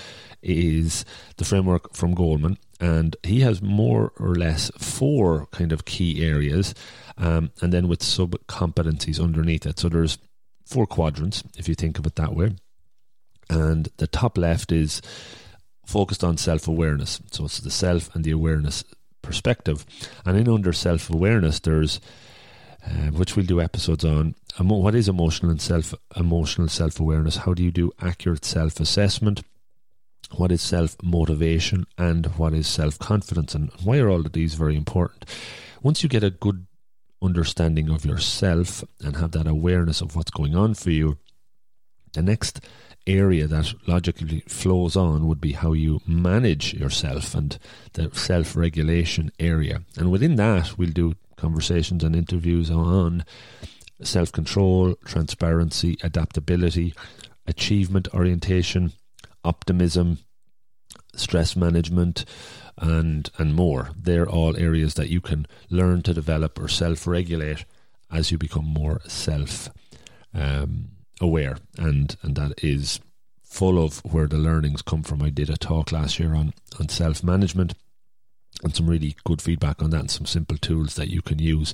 is 0.42 1.04
the 1.36 1.44
framework 1.44 1.94
from 1.94 2.14
Goldman, 2.14 2.56
And 2.80 3.14
he 3.22 3.40
has 3.40 3.60
more 3.60 4.12
or 4.18 4.34
less 4.34 4.70
four 4.78 5.46
kind 5.52 5.70
of 5.70 5.84
key 5.84 6.24
areas, 6.24 6.74
um, 7.20 7.52
and 7.60 7.72
then 7.72 7.86
with 7.86 8.02
sub 8.02 8.34
competencies 8.46 9.22
underneath 9.22 9.66
it. 9.66 9.78
So 9.78 9.88
there's 9.88 10.18
four 10.64 10.86
quadrants, 10.86 11.44
if 11.56 11.68
you 11.68 11.74
think 11.74 11.98
of 11.98 12.06
it 12.06 12.16
that 12.16 12.34
way. 12.34 12.56
And 13.48 13.88
the 13.98 14.06
top 14.06 14.38
left 14.38 14.72
is 14.72 15.02
focused 15.84 16.24
on 16.24 16.36
self 16.36 16.66
awareness. 16.66 17.20
So 17.30 17.44
it's 17.44 17.58
the 17.58 17.70
self 17.70 18.14
and 18.14 18.24
the 18.24 18.30
awareness 18.30 18.84
perspective. 19.22 19.84
And 20.24 20.38
in 20.38 20.48
under 20.48 20.72
self 20.72 21.10
awareness, 21.10 21.60
there's 21.60 22.00
uh, 22.86 23.10
which 23.10 23.36
we'll 23.36 23.44
do 23.44 23.60
episodes 23.60 24.04
on. 24.04 24.34
Emo- 24.58 24.78
what 24.78 24.94
is 24.94 25.08
emotional 25.08 25.50
and 25.50 25.60
self 25.60 25.92
emotional 26.16 26.68
self 26.68 26.98
awareness? 26.98 27.36
How 27.36 27.52
do 27.52 27.62
you 27.62 27.70
do 27.70 27.92
accurate 28.00 28.44
self 28.44 28.80
assessment? 28.80 29.42
What 30.36 30.52
is 30.52 30.62
self 30.62 30.96
motivation 31.02 31.86
and 31.98 32.26
what 32.38 32.54
is 32.54 32.66
self 32.66 32.98
confidence? 32.98 33.54
And 33.54 33.70
why 33.82 33.98
are 33.98 34.08
all 34.08 34.24
of 34.24 34.32
these 34.32 34.54
very 34.54 34.76
important? 34.76 35.26
Once 35.82 36.02
you 36.02 36.08
get 36.08 36.24
a 36.24 36.30
good 36.30 36.66
understanding 37.22 37.90
of 37.90 38.04
yourself 38.04 38.84
and 39.00 39.16
have 39.16 39.32
that 39.32 39.46
awareness 39.46 40.00
of 40.00 40.16
what's 40.16 40.30
going 40.30 40.54
on 40.54 40.74
for 40.74 40.90
you, 40.90 41.18
the 42.12 42.22
next 42.22 42.60
area 43.06 43.46
that 43.46 43.72
logically 43.86 44.40
flows 44.46 44.96
on 44.96 45.26
would 45.26 45.40
be 45.40 45.52
how 45.52 45.72
you 45.72 46.00
manage 46.06 46.74
yourself 46.74 47.34
and 47.34 47.58
the 47.94 48.10
self 48.14 48.56
regulation 48.56 49.30
area. 49.38 49.82
And 49.96 50.10
within 50.10 50.36
that, 50.36 50.76
we'll 50.78 50.90
do 50.90 51.14
conversations 51.36 52.04
and 52.04 52.14
interviews 52.14 52.70
on 52.70 53.24
self 54.02 54.32
control, 54.32 54.94
transparency, 55.04 55.96
adaptability, 56.02 56.94
achievement 57.46 58.08
orientation, 58.14 58.92
optimism, 59.44 60.18
stress 61.14 61.56
management, 61.56 62.24
and 62.80 63.30
and 63.38 63.54
more. 63.54 63.90
They're 63.96 64.28
all 64.28 64.56
areas 64.56 64.94
that 64.94 65.10
you 65.10 65.20
can 65.20 65.46
learn 65.68 66.02
to 66.02 66.14
develop 66.14 66.58
or 66.58 66.68
self-regulate 66.68 67.64
as 68.10 68.30
you 68.32 68.38
become 68.38 68.64
more 68.64 69.00
self 69.06 69.68
um, 70.34 70.88
aware, 71.20 71.58
and 71.78 72.16
and 72.22 72.36
that 72.36 72.64
is 72.64 73.00
full 73.44 73.82
of 73.82 73.98
where 74.04 74.26
the 74.26 74.38
learnings 74.38 74.82
come 74.82 75.02
from. 75.02 75.22
I 75.22 75.30
did 75.30 75.50
a 75.50 75.56
talk 75.56 75.92
last 75.92 76.18
year 76.18 76.34
on 76.34 76.54
on 76.78 76.88
self 76.88 77.22
management 77.22 77.74
and 78.62 78.74
some 78.74 78.88
really 78.88 79.16
good 79.24 79.40
feedback 79.40 79.82
on 79.82 79.90
that 79.90 80.00
and 80.00 80.10
some 80.10 80.26
simple 80.26 80.56
tools 80.56 80.96
that 80.96 81.08
you 81.08 81.22
can 81.22 81.38
use. 81.38 81.72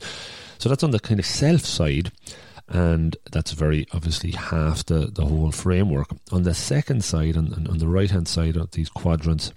So 0.59 0.69
that's 0.69 0.85
on 0.85 0.91
the 0.91 1.01
kind 1.01 1.19
of 1.19 1.27
self 1.27 1.63
side 1.63 2.13
and 2.69 3.17
that's 3.31 3.53
very 3.53 3.87
obviously 3.93 4.33
half 4.33 4.85
the, 4.87 5.07
the 5.07 5.25
whole 5.25 5.53
framework. 5.53 6.09
On 6.33 6.43
the 6.43 6.55
second 6.55 7.05
side, 7.05 7.37
and 7.37 7.53
on, 7.55 7.67
on 7.69 7.79
the 7.79 7.89
right 7.89 8.11
hand 8.11 8.29
side 8.29 8.57
of 8.57 8.73
these 8.73 8.89
quadrants, 8.89 9.53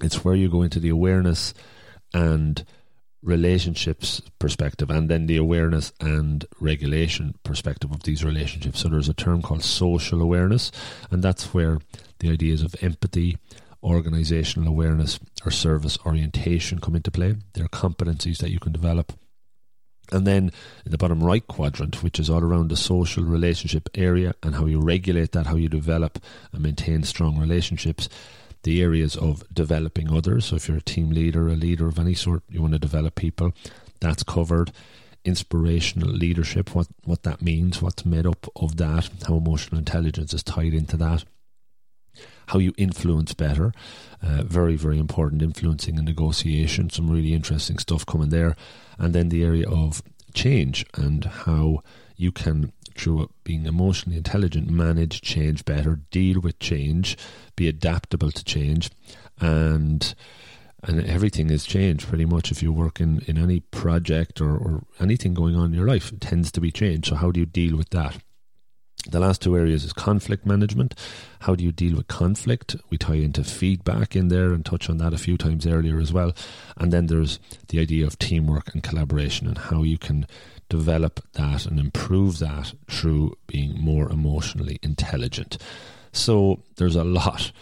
it's 0.00 0.24
where 0.24 0.34
you 0.34 0.48
go 0.48 0.62
into 0.62 0.80
the 0.80 0.88
awareness 0.88 1.54
and 2.12 2.64
relationships 3.22 4.22
perspective 4.38 4.88
and 4.90 5.08
then 5.08 5.26
the 5.26 5.36
awareness 5.36 5.92
and 6.00 6.44
regulation 6.60 7.34
perspective 7.42 7.90
of 7.90 8.04
these 8.04 8.24
relationships. 8.24 8.80
So 8.80 8.88
there's 8.88 9.08
a 9.08 9.14
term 9.14 9.42
called 9.42 9.64
social 9.64 10.22
awareness, 10.22 10.70
and 11.10 11.22
that's 11.22 11.52
where 11.52 11.80
the 12.20 12.30
ideas 12.30 12.62
of 12.62 12.74
empathy, 12.82 13.38
organizational 13.82 14.68
awareness, 14.68 15.18
or 15.44 15.50
service 15.50 15.98
orientation 16.06 16.78
come 16.78 16.94
into 16.94 17.10
play. 17.10 17.36
There 17.54 17.64
are 17.64 17.68
competencies 17.68 18.38
that 18.38 18.50
you 18.50 18.60
can 18.60 18.72
develop 18.72 19.12
and 20.12 20.26
then 20.26 20.52
in 20.84 20.92
the 20.92 20.98
bottom 20.98 21.22
right 21.22 21.46
quadrant, 21.46 22.02
which 22.02 22.20
is 22.20 22.30
all 22.30 22.42
around 22.42 22.68
the 22.68 22.76
social 22.76 23.24
relationship 23.24 23.88
area 23.94 24.34
and 24.42 24.54
how 24.54 24.66
you 24.66 24.80
regulate 24.80 25.32
that, 25.32 25.46
how 25.46 25.56
you 25.56 25.68
develop 25.68 26.18
and 26.52 26.62
maintain 26.62 27.02
strong 27.02 27.38
relationships, 27.38 28.08
the 28.66 28.82
areas 28.82 29.16
of 29.16 29.42
developing 29.54 30.12
others. 30.12 30.46
So 30.46 30.56
if 30.56 30.68
you're 30.68 30.76
a 30.76 30.82
team 30.82 31.10
leader, 31.10 31.48
a 31.48 31.54
leader 31.54 31.86
of 31.86 31.98
any 31.98 32.14
sort, 32.14 32.42
you 32.50 32.60
want 32.60 32.74
to 32.74 32.78
develop 32.78 33.14
people, 33.14 33.54
that's 34.00 34.22
covered. 34.22 34.72
Inspirational 35.24 36.10
leadership, 36.10 36.74
what, 36.74 36.88
what 37.04 37.22
that 37.22 37.40
means, 37.40 37.80
what's 37.80 38.04
made 38.04 38.26
up 38.26 38.46
of 38.56 38.76
that, 38.76 39.08
how 39.26 39.36
emotional 39.36 39.78
intelligence 39.78 40.34
is 40.34 40.42
tied 40.42 40.74
into 40.74 40.96
that 40.98 41.24
how 42.48 42.58
you 42.58 42.72
influence 42.76 43.34
better. 43.34 43.72
Uh, 44.22 44.42
very, 44.42 44.76
very 44.76 44.98
important 44.98 45.42
influencing 45.42 45.96
and 45.96 46.06
negotiation. 46.06 46.90
Some 46.90 47.10
really 47.10 47.34
interesting 47.34 47.78
stuff 47.78 48.06
coming 48.06 48.30
there. 48.30 48.56
And 48.98 49.14
then 49.14 49.28
the 49.28 49.42
area 49.42 49.68
of 49.68 50.02
change 50.32 50.86
and 50.94 51.24
how 51.24 51.82
you 52.16 52.32
can, 52.32 52.72
through 52.98 53.30
being 53.44 53.66
emotionally 53.66 54.16
intelligent, 54.16 54.70
manage 54.70 55.20
change 55.20 55.64
better, 55.64 56.00
deal 56.10 56.40
with 56.40 56.58
change, 56.58 57.16
be 57.54 57.68
adaptable 57.68 58.30
to 58.30 58.44
change, 58.44 58.90
and 59.40 60.14
and 60.82 61.04
everything 61.04 61.50
is 61.50 61.64
change 61.64 62.06
pretty 62.06 62.24
much 62.24 62.52
if 62.52 62.62
you 62.62 62.72
work 62.72 63.00
in, 63.00 63.20
in 63.26 63.38
any 63.38 63.60
project 63.60 64.40
or, 64.40 64.56
or 64.56 64.84
anything 65.00 65.34
going 65.34 65.56
on 65.56 65.66
in 65.66 65.74
your 65.74 65.86
life 65.86 66.12
tends 66.20 66.52
to 66.52 66.60
be 66.60 66.70
change. 66.70 67.08
So 67.08 67.16
how 67.16 67.30
do 67.32 67.40
you 67.40 67.46
deal 67.46 67.76
with 67.76 67.90
that 67.90 68.18
the 69.10 69.20
last 69.20 69.42
two 69.42 69.56
areas 69.56 69.84
is 69.84 69.92
conflict 69.92 70.46
management. 70.46 70.94
How 71.40 71.54
do 71.54 71.64
you 71.64 71.72
deal 71.72 71.96
with 71.96 72.08
conflict? 72.08 72.76
We 72.90 72.98
tie 72.98 73.14
into 73.14 73.44
feedback 73.44 74.16
in 74.16 74.28
there 74.28 74.52
and 74.52 74.64
touch 74.64 74.90
on 74.90 74.98
that 74.98 75.12
a 75.12 75.18
few 75.18 75.36
times 75.36 75.66
earlier 75.66 75.98
as 75.98 76.12
well. 76.12 76.32
And 76.76 76.92
then 76.92 77.06
there's 77.06 77.38
the 77.68 77.80
idea 77.80 78.06
of 78.06 78.18
teamwork 78.18 78.74
and 78.74 78.82
collaboration 78.82 79.46
and 79.46 79.58
how 79.58 79.82
you 79.82 79.98
can 79.98 80.26
develop 80.68 81.20
that 81.32 81.66
and 81.66 81.78
improve 81.78 82.38
that 82.40 82.74
through 82.90 83.36
being 83.46 83.78
more 83.78 84.10
emotionally 84.10 84.78
intelligent. 84.82 85.58
So 86.12 86.62
there's 86.76 86.96
a 86.96 87.04
lot 87.04 87.52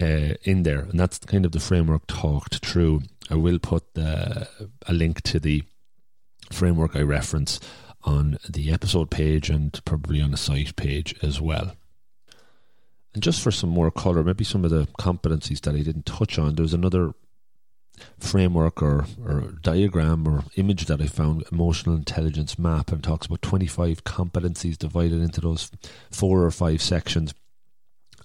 uh, 0.00 0.34
in 0.44 0.62
there, 0.62 0.80
and 0.80 0.98
that's 0.98 1.18
kind 1.18 1.44
of 1.44 1.52
the 1.52 1.60
framework 1.60 2.06
talked 2.06 2.64
through. 2.64 3.02
I 3.30 3.34
will 3.34 3.58
put 3.58 3.94
the, 3.94 4.48
a 4.86 4.92
link 4.92 5.22
to 5.22 5.40
the 5.40 5.62
framework 6.50 6.94
I 6.94 7.00
reference 7.00 7.58
on 8.04 8.38
the 8.48 8.72
episode 8.72 9.10
page 9.10 9.50
and 9.50 9.80
probably 9.84 10.20
on 10.20 10.30
the 10.30 10.36
site 10.36 10.76
page 10.76 11.14
as 11.22 11.40
well. 11.40 11.76
And 13.14 13.22
just 13.22 13.42
for 13.42 13.50
some 13.50 13.70
more 13.70 13.90
colour, 13.90 14.24
maybe 14.24 14.44
some 14.44 14.64
of 14.64 14.70
the 14.70 14.86
competencies 14.98 15.60
that 15.62 15.74
I 15.74 15.80
didn't 15.82 16.06
touch 16.06 16.38
on, 16.38 16.54
there's 16.54 16.74
another 16.74 17.12
framework 18.18 18.82
or, 18.82 19.06
or 19.24 19.54
diagram 19.62 20.26
or 20.26 20.44
image 20.56 20.86
that 20.86 21.00
I 21.00 21.06
found, 21.06 21.44
emotional 21.52 21.94
intelligence 21.94 22.58
map, 22.58 22.90
and 22.90 23.02
talks 23.02 23.26
about 23.26 23.42
25 23.42 24.04
competencies 24.04 24.78
divided 24.78 25.20
into 25.20 25.40
those 25.40 25.70
four 26.10 26.42
or 26.44 26.50
five 26.50 26.80
sections. 26.80 27.34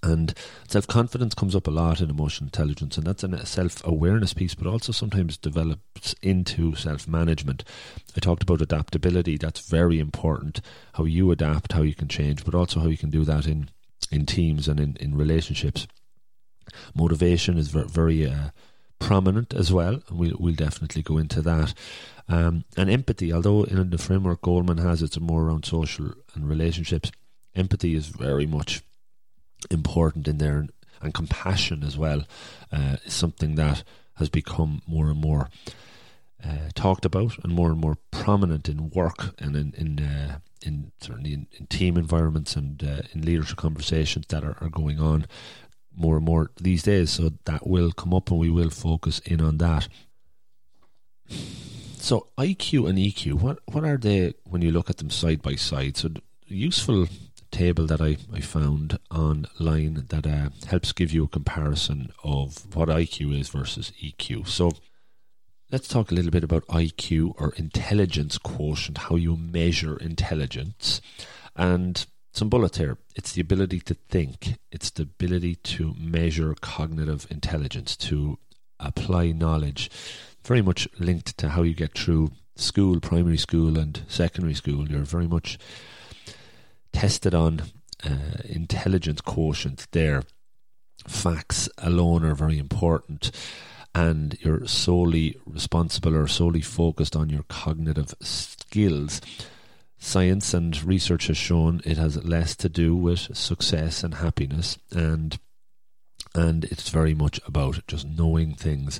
And 0.03 0.33
self 0.67 0.87
confidence 0.87 1.33
comes 1.33 1.55
up 1.55 1.67
a 1.67 1.71
lot 1.71 2.01
in 2.01 2.09
emotional 2.09 2.47
intelligence, 2.47 2.97
and 2.97 3.05
that's 3.05 3.23
a 3.23 3.45
self 3.45 3.85
awareness 3.85 4.33
piece, 4.33 4.55
but 4.55 4.67
also 4.67 4.91
sometimes 4.91 5.37
develops 5.37 6.13
into 6.21 6.75
self 6.75 7.07
management. 7.07 7.63
I 8.15 8.19
talked 8.19 8.43
about 8.43 8.61
adaptability, 8.61 9.37
that's 9.37 9.59
very 9.67 9.99
important 9.99 10.61
how 10.93 11.05
you 11.05 11.31
adapt, 11.31 11.73
how 11.73 11.81
you 11.81 11.95
can 11.95 12.07
change, 12.07 12.45
but 12.45 12.55
also 12.55 12.79
how 12.79 12.87
you 12.87 12.97
can 12.97 13.09
do 13.09 13.23
that 13.25 13.45
in, 13.45 13.69
in 14.11 14.25
teams 14.25 14.67
and 14.67 14.79
in, 14.79 14.97
in 14.99 15.15
relationships. 15.15 15.87
Motivation 16.93 17.57
is 17.57 17.69
very, 17.69 17.87
very 17.87 18.25
uh, 18.29 18.49
prominent 18.99 19.53
as 19.53 19.71
well, 19.71 20.01
and 20.09 20.19
we'll, 20.19 20.35
we'll 20.39 20.55
definitely 20.55 21.01
go 21.01 21.17
into 21.17 21.41
that. 21.41 21.73
Um, 22.29 22.65
and 22.75 22.89
empathy, 22.89 23.31
although 23.31 23.63
in 23.63 23.89
the 23.89 23.97
framework 23.97 24.41
Goleman 24.41 24.83
has 24.83 25.01
it's 25.01 25.19
more 25.19 25.43
around 25.43 25.65
social 25.65 26.13
and 26.33 26.49
relationships, 26.49 27.11
empathy 27.55 27.95
is 27.95 28.07
very 28.07 28.45
much 28.45 28.83
important 29.69 30.27
in 30.27 30.37
there, 30.37 30.57
and, 31.01 31.13
compassion 31.13 31.83
as 31.83 31.97
well 31.97 32.23
uh, 32.71 32.97
is 33.05 33.13
something 33.13 33.55
that 33.55 33.83
has 34.15 34.29
become 34.29 34.81
more 34.87 35.09
and 35.09 35.21
more 35.21 35.47
uh, 36.43 36.69
talked 36.75 37.05
about 37.05 37.37
and 37.43 37.53
more 37.53 37.69
and 37.69 37.79
more 37.79 37.97
prominent 38.11 38.67
in 38.67 38.89
work 38.89 39.33
and 39.39 39.55
in 39.55 39.73
in, 39.77 39.99
uh, 39.99 40.39
in 40.65 40.91
certainly 40.99 41.33
in, 41.33 41.47
in, 41.59 41.67
team 41.67 41.97
environments 41.97 42.55
and 42.55 42.83
uh, 42.83 43.01
in 43.13 43.21
leadership 43.21 43.57
conversations 43.57 44.25
that 44.27 44.43
are, 44.43 44.57
are 44.59 44.69
going 44.69 44.99
on 44.99 45.25
more 45.95 46.17
and 46.17 46.25
more 46.25 46.51
these 46.61 46.83
days. 46.83 47.11
So 47.11 47.31
that 47.45 47.65
will 47.65 47.91
come 47.91 48.13
up, 48.13 48.29
and 48.29 48.39
we 48.39 48.49
will 48.49 48.69
focus 48.69 49.19
in 49.19 49.41
on 49.41 49.57
that. 49.57 49.87
So 51.29 52.27
IQ 52.37 52.87
and 52.87 52.97
EQ, 52.97 53.33
what 53.33 53.59
what 53.65 53.83
are 53.83 53.97
they 53.97 54.33
when 54.45 54.61
you 54.61 54.71
look 54.71 54.89
at 54.89 54.97
them 54.97 55.09
side 55.09 55.41
by 55.41 55.55
side? 55.55 55.97
So 55.97 56.09
useful 56.45 57.07
table 57.57 57.87
that 57.87 58.01
I, 58.01 58.17
I 58.31 58.39
found 58.39 58.99
online 59.09 60.05
that 60.09 60.27
uh, 60.27 60.49
helps 60.67 60.91
give 60.91 61.11
you 61.11 61.23
a 61.23 61.27
comparison 61.27 62.11
of 62.23 62.75
what 62.75 62.87
IQ 62.87 63.39
is 63.39 63.49
versus 63.49 63.91
EQ. 64.03 64.47
So 64.47 64.73
let's 65.71 65.87
talk 65.87 66.11
a 66.11 66.13
little 66.13 66.29
bit 66.29 66.43
about 66.43 66.67
IQ 66.67 67.33
or 67.39 67.53
intelligence 67.55 68.37
quotient, 68.37 68.99
how 68.99 69.15
you 69.15 69.35
measure 69.35 69.97
intelligence. 69.97 71.01
And 71.55 72.05
some 72.31 72.49
bullets 72.49 72.77
here. 72.77 72.99
It's 73.15 73.31
the 73.31 73.41
ability 73.41 73.79
to 73.79 73.95
think, 73.95 74.59
it's 74.71 74.91
the 74.91 75.03
ability 75.03 75.55
to 75.55 75.95
measure 75.97 76.53
cognitive 76.61 77.25
intelligence, 77.31 77.97
to 77.97 78.37
apply 78.79 79.31
knowledge. 79.31 79.89
Very 80.45 80.61
much 80.61 80.87
linked 80.99 81.35
to 81.39 81.49
how 81.49 81.63
you 81.63 81.73
get 81.73 81.97
through 81.97 82.29
school, 82.55 82.99
primary 82.99 83.37
school, 83.37 83.79
and 83.79 84.03
secondary 84.07 84.53
school. 84.53 84.87
You're 84.87 85.01
very 85.01 85.27
much 85.27 85.57
tested 86.97 87.35
on 87.35 87.61
uh, 88.03 88.41
intelligence 88.45 89.21
quotient 89.21 89.85
there. 89.91 90.23
Facts 91.07 91.69
alone 91.77 92.25
are 92.25 92.33
very 92.33 92.57
important, 92.57 93.29
and 93.93 94.35
you're 94.41 94.65
solely 94.65 95.37
responsible 95.45 96.15
or 96.17 96.27
solely 96.27 96.61
focused 96.61 97.15
on 97.15 97.29
your 97.29 97.43
cognitive 97.43 98.15
skills. 98.19 99.21
Science 99.99 100.55
and 100.55 100.83
research 100.83 101.27
has 101.27 101.37
shown 101.37 101.81
it 101.85 101.97
has 101.97 102.23
less 102.23 102.55
to 102.55 102.67
do 102.67 102.95
with 102.95 103.37
success 103.37 104.03
and 104.03 104.15
happiness, 104.15 104.79
and 104.91 105.37
and 106.33 106.65
it's 106.65 106.89
very 106.89 107.13
much 107.13 107.39
about 107.45 107.85
just 107.85 108.07
knowing 108.07 108.55
things. 108.55 108.99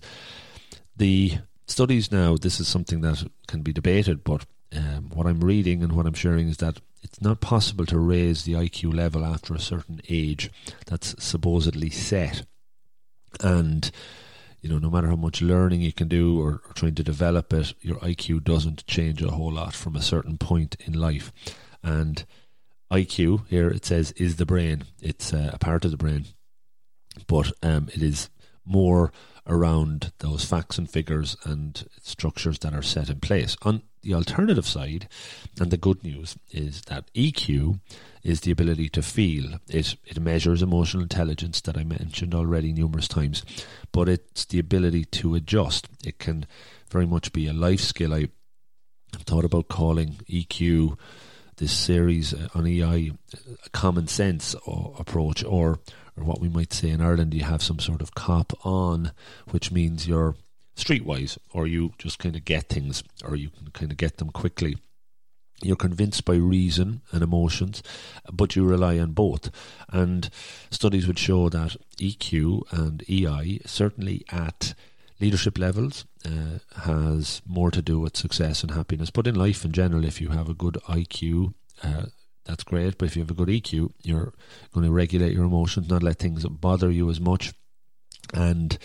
The 0.95 1.39
studies 1.65 2.11
now, 2.11 2.37
this 2.37 2.59
is 2.59 2.67
something 2.67 3.01
that 3.01 3.27
can 3.47 3.63
be 3.63 3.73
debated, 3.73 4.23
but 4.23 4.45
um, 4.75 5.09
what 5.15 5.25
I'm 5.25 5.39
reading 5.39 5.81
and 5.81 5.93
what 5.93 6.05
I'm 6.05 6.13
sharing 6.13 6.47
is 6.47 6.57
that 6.57 6.79
it's 7.01 7.21
not 7.21 7.41
possible 7.41 7.85
to 7.85 7.97
raise 7.97 8.43
the 8.43 8.53
IQ 8.53 8.93
level 8.93 9.25
after 9.25 9.53
a 9.53 9.59
certain 9.59 10.01
age 10.09 10.49
that's 10.85 11.15
supposedly 11.23 11.89
set. 11.89 12.45
And, 13.41 13.89
you 14.61 14.69
know, 14.69 14.79
no 14.79 14.89
matter 14.89 15.07
how 15.07 15.15
much 15.15 15.41
learning 15.41 15.81
you 15.81 15.93
can 15.93 16.07
do 16.07 16.39
or, 16.41 16.61
or 16.67 16.73
trying 16.73 16.95
to 16.95 17.03
develop 17.03 17.53
it, 17.53 17.73
your 17.81 17.97
IQ 17.97 18.43
doesn't 18.43 18.85
change 18.87 19.21
a 19.21 19.31
whole 19.31 19.53
lot 19.53 19.73
from 19.73 19.95
a 19.95 20.01
certain 20.01 20.37
point 20.37 20.75
in 20.85 20.93
life. 20.93 21.31
And 21.83 22.25
IQ, 22.91 23.47
here 23.47 23.69
it 23.69 23.85
says, 23.85 24.11
is 24.13 24.37
the 24.37 24.45
brain. 24.45 24.83
It's 25.01 25.33
uh, 25.33 25.51
a 25.53 25.59
part 25.59 25.85
of 25.85 25.91
the 25.91 25.97
brain. 25.97 26.25
But 27.27 27.51
um, 27.61 27.89
it 27.93 28.01
is 28.01 28.29
more 28.65 29.11
around 29.47 30.11
those 30.19 30.45
facts 30.45 30.77
and 30.77 30.89
figures 30.89 31.37
and 31.43 31.87
structures 32.01 32.59
that 32.59 32.73
are 32.73 32.81
set 32.81 33.09
in 33.09 33.19
place. 33.19 33.55
On 33.61 33.81
the 34.07 34.13
alternative 34.13 34.65
side, 34.65 35.09
and 35.59 35.69
the 35.69 35.77
good 35.77 36.01
news 36.03 36.37
is 36.51 36.81
that 36.83 37.13
EQ 37.13 37.79
is 38.23 38.41
the 38.41 38.51
ability 38.51 38.89
to 38.89 39.01
feel. 39.01 39.59
It 39.67 39.95
it 40.05 40.19
measures 40.19 40.61
emotional 40.61 41.03
intelligence 41.03 41.61
that 41.61 41.77
I 41.77 41.83
mentioned 41.83 42.33
already 42.33 42.71
numerous 42.71 43.07
times, 43.07 43.43
but 43.91 44.07
it's 44.07 44.45
the 44.45 44.59
ability 44.59 45.05
to 45.05 45.35
adjust. 45.35 45.89
It 46.05 46.19
can 46.19 46.45
very 46.89 47.05
much 47.05 47.33
be 47.33 47.47
a 47.47 47.53
life 47.53 47.81
skill. 47.81 48.13
I 48.13 48.29
thought 49.13 49.45
about 49.45 49.67
calling 49.67 50.15
EQ 50.29 50.97
this 51.57 51.73
series 51.73 52.33
uh, 52.33 52.47
on 52.55 52.65
EI 52.65 53.11
a 53.65 53.69
common 53.71 54.07
sense 54.07 54.55
uh, 54.55 54.89
approach, 54.97 55.43
or 55.43 55.79
or 56.15 56.23
what 56.23 56.39
we 56.39 56.49
might 56.49 56.71
say 56.71 56.89
in 56.89 57.01
Ireland, 57.01 57.33
you 57.33 57.43
have 57.43 57.61
some 57.61 57.79
sort 57.79 58.01
of 58.01 58.15
cop 58.15 58.53
on, 58.65 59.11
which 59.51 59.71
means 59.71 60.07
you're 60.07 60.35
streetwise, 60.77 61.37
or 61.51 61.67
you 61.67 61.93
just 61.97 62.19
kind 62.19 62.35
of 62.35 62.45
get 62.45 62.69
things, 62.69 63.03
or 63.23 63.35
you 63.35 63.49
can 63.49 63.67
kind 63.71 63.91
of 63.91 63.97
get 63.97 64.17
them 64.17 64.29
quickly. 64.29 64.77
You're 65.63 65.75
convinced 65.75 66.23
by 66.23 66.35
reason 66.35 67.01
and 67.11 67.23
emotions, 67.23 67.81
but 68.31 68.55
you 68.55 68.63
rely 68.63 68.99
on 68.99 69.13
both. 69.13 69.49
And 69.91 70.29
studies 70.69 71.07
would 71.07 71.17
show 71.17 71.49
that 71.49 71.75
EQ 71.97 72.61
and 72.71 73.03
EI, 73.09 73.61
certainly 73.65 74.23
at 74.31 74.75
leadership 75.19 75.57
levels, 75.57 76.05
uh, 76.23 76.59
has 76.83 77.41
more 77.47 77.71
to 77.71 77.81
do 77.81 77.99
with 77.99 78.15
success 78.15 78.61
and 78.61 78.71
happiness. 78.71 79.09
But 79.09 79.25
in 79.25 79.33
life 79.33 79.65
in 79.65 79.71
general, 79.71 80.05
if 80.05 80.21
you 80.21 80.29
have 80.29 80.47
a 80.47 80.53
good 80.53 80.75
IQ, 80.87 81.55
uh, 81.83 82.05
that's 82.45 82.63
great. 82.63 82.99
But 82.99 83.05
if 83.07 83.15
you 83.15 83.23
have 83.23 83.31
a 83.31 83.33
good 83.33 83.49
EQ, 83.49 83.93
you're 84.03 84.33
going 84.73 84.85
to 84.85 84.91
regulate 84.91 85.33
your 85.33 85.45
emotions, 85.45 85.89
not 85.89 86.03
let 86.03 86.19
things 86.19 86.45
bother 86.45 86.91
you 86.91 87.09
as 87.09 87.19
much, 87.19 87.53
and 88.33 88.77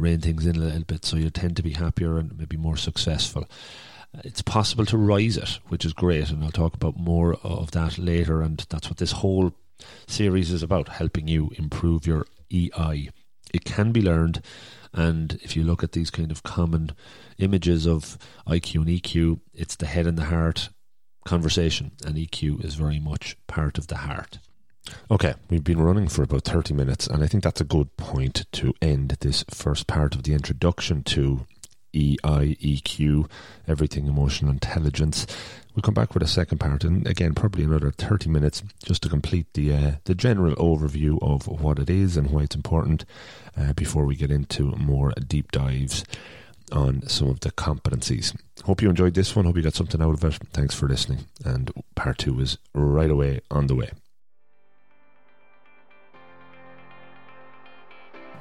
rein 0.00 0.20
things 0.20 0.46
in 0.46 0.56
a 0.56 0.60
little 0.60 0.84
bit. 0.84 1.04
So 1.04 1.16
you 1.16 1.30
tend 1.30 1.56
to 1.56 1.62
be 1.62 1.72
happier 1.72 2.18
and 2.18 2.36
maybe 2.36 2.56
more 2.56 2.76
successful. 2.76 3.48
Uh, 4.14 4.20
it's 4.24 4.42
possible 4.42 4.86
to 4.86 4.98
rise 4.98 5.36
it, 5.36 5.58
which 5.68 5.84
is 5.84 5.92
great, 5.92 6.30
and 6.30 6.42
I'll 6.42 6.50
talk 6.50 6.74
about 6.74 6.96
more 6.96 7.34
of 7.42 7.70
that 7.72 7.98
later. 7.98 8.42
And 8.42 8.64
that's 8.68 8.88
what 8.88 8.98
this 8.98 9.12
whole 9.12 9.52
series 10.06 10.50
is 10.50 10.62
about 10.62 10.88
helping 10.88 11.28
you 11.28 11.50
improve 11.56 12.06
your 12.06 12.26
EI. 12.52 13.10
It 13.52 13.64
can 13.64 13.92
be 13.92 14.02
learned, 14.02 14.44
and 14.92 15.38
if 15.42 15.56
you 15.56 15.64
look 15.64 15.82
at 15.82 15.92
these 15.92 16.10
kind 16.10 16.30
of 16.30 16.42
common 16.42 16.92
images 17.38 17.86
of 17.86 18.18
IQ 18.46 18.82
and 18.82 18.88
EQ, 18.88 19.40
it's 19.54 19.76
the 19.76 19.86
head 19.86 20.06
and 20.06 20.18
the 20.18 20.24
heart 20.24 20.68
conversation, 21.24 21.92
and 22.04 22.16
EQ 22.16 22.64
is 22.64 22.74
very 22.74 22.98
much 22.98 23.36
part 23.46 23.78
of 23.78 23.88
the 23.88 23.98
heart. 23.98 24.38
Okay, 25.10 25.34
we've 25.48 25.64
been 25.64 25.80
running 25.80 26.08
for 26.08 26.22
about 26.22 26.44
30 26.44 26.74
minutes, 26.74 27.06
and 27.06 27.22
I 27.22 27.26
think 27.26 27.44
that's 27.44 27.60
a 27.60 27.64
good 27.64 27.96
point 27.96 28.46
to 28.52 28.74
end 28.80 29.16
this 29.20 29.44
first 29.50 29.86
part 29.86 30.14
of 30.14 30.22
the 30.22 30.34
introduction 30.34 31.02
to 31.04 31.46
EI, 31.94 32.56
EQ, 32.62 33.28
everything 33.66 34.06
emotional 34.06 34.50
intelligence. 34.50 35.26
We'll 35.74 35.82
come 35.82 35.94
back 35.94 36.14
with 36.14 36.22
a 36.22 36.28
second 36.28 36.58
part, 36.58 36.84
and 36.84 37.06
again, 37.06 37.34
probably 37.34 37.64
another 37.64 37.90
30 37.90 38.28
minutes 38.28 38.62
just 38.84 39.02
to 39.02 39.08
complete 39.08 39.46
the 39.54 39.72
uh, 39.72 39.92
the 40.04 40.14
general 40.14 40.54
overview 40.56 41.18
of 41.22 41.46
what 41.46 41.78
it 41.78 41.88
is 41.88 42.16
and 42.16 42.30
why 42.30 42.42
it's 42.42 42.56
important 42.56 43.04
uh, 43.56 43.72
before 43.72 44.04
we 44.04 44.16
get 44.16 44.30
into 44.30 44.74
more 44.76 45.12
deep 45.26 45.52
dives 45.52 46.04
on 46.72 47.06
some 47.08 47.28
of 47.28 47.40
the 47.40 47.50
competencies. 47.52 48.36
Hope 48.64 48.82
you 48.82 48.90
enjoyed 48.90 49.14
this 49.14 49.34
one. 49.34 49.44
Hope 49.44 49.56
you 49.56 49.62
got 49.62 49.74
something 49.74 50.00
out 50.00 50.14
of 50.14 50.24
it. 50.24 50.38
Thanks 50.52 50.74
for 50.74 50.88
listening. 50.88 51.26
And 51.44 51.70
part 51.94 52.18
two 52.18 52.38
is 52.40 52.58
right 52.74 53.10
away 53.10 53.40
on 53.50 53.66
the 53.66 53.74
way. 53.74 53.90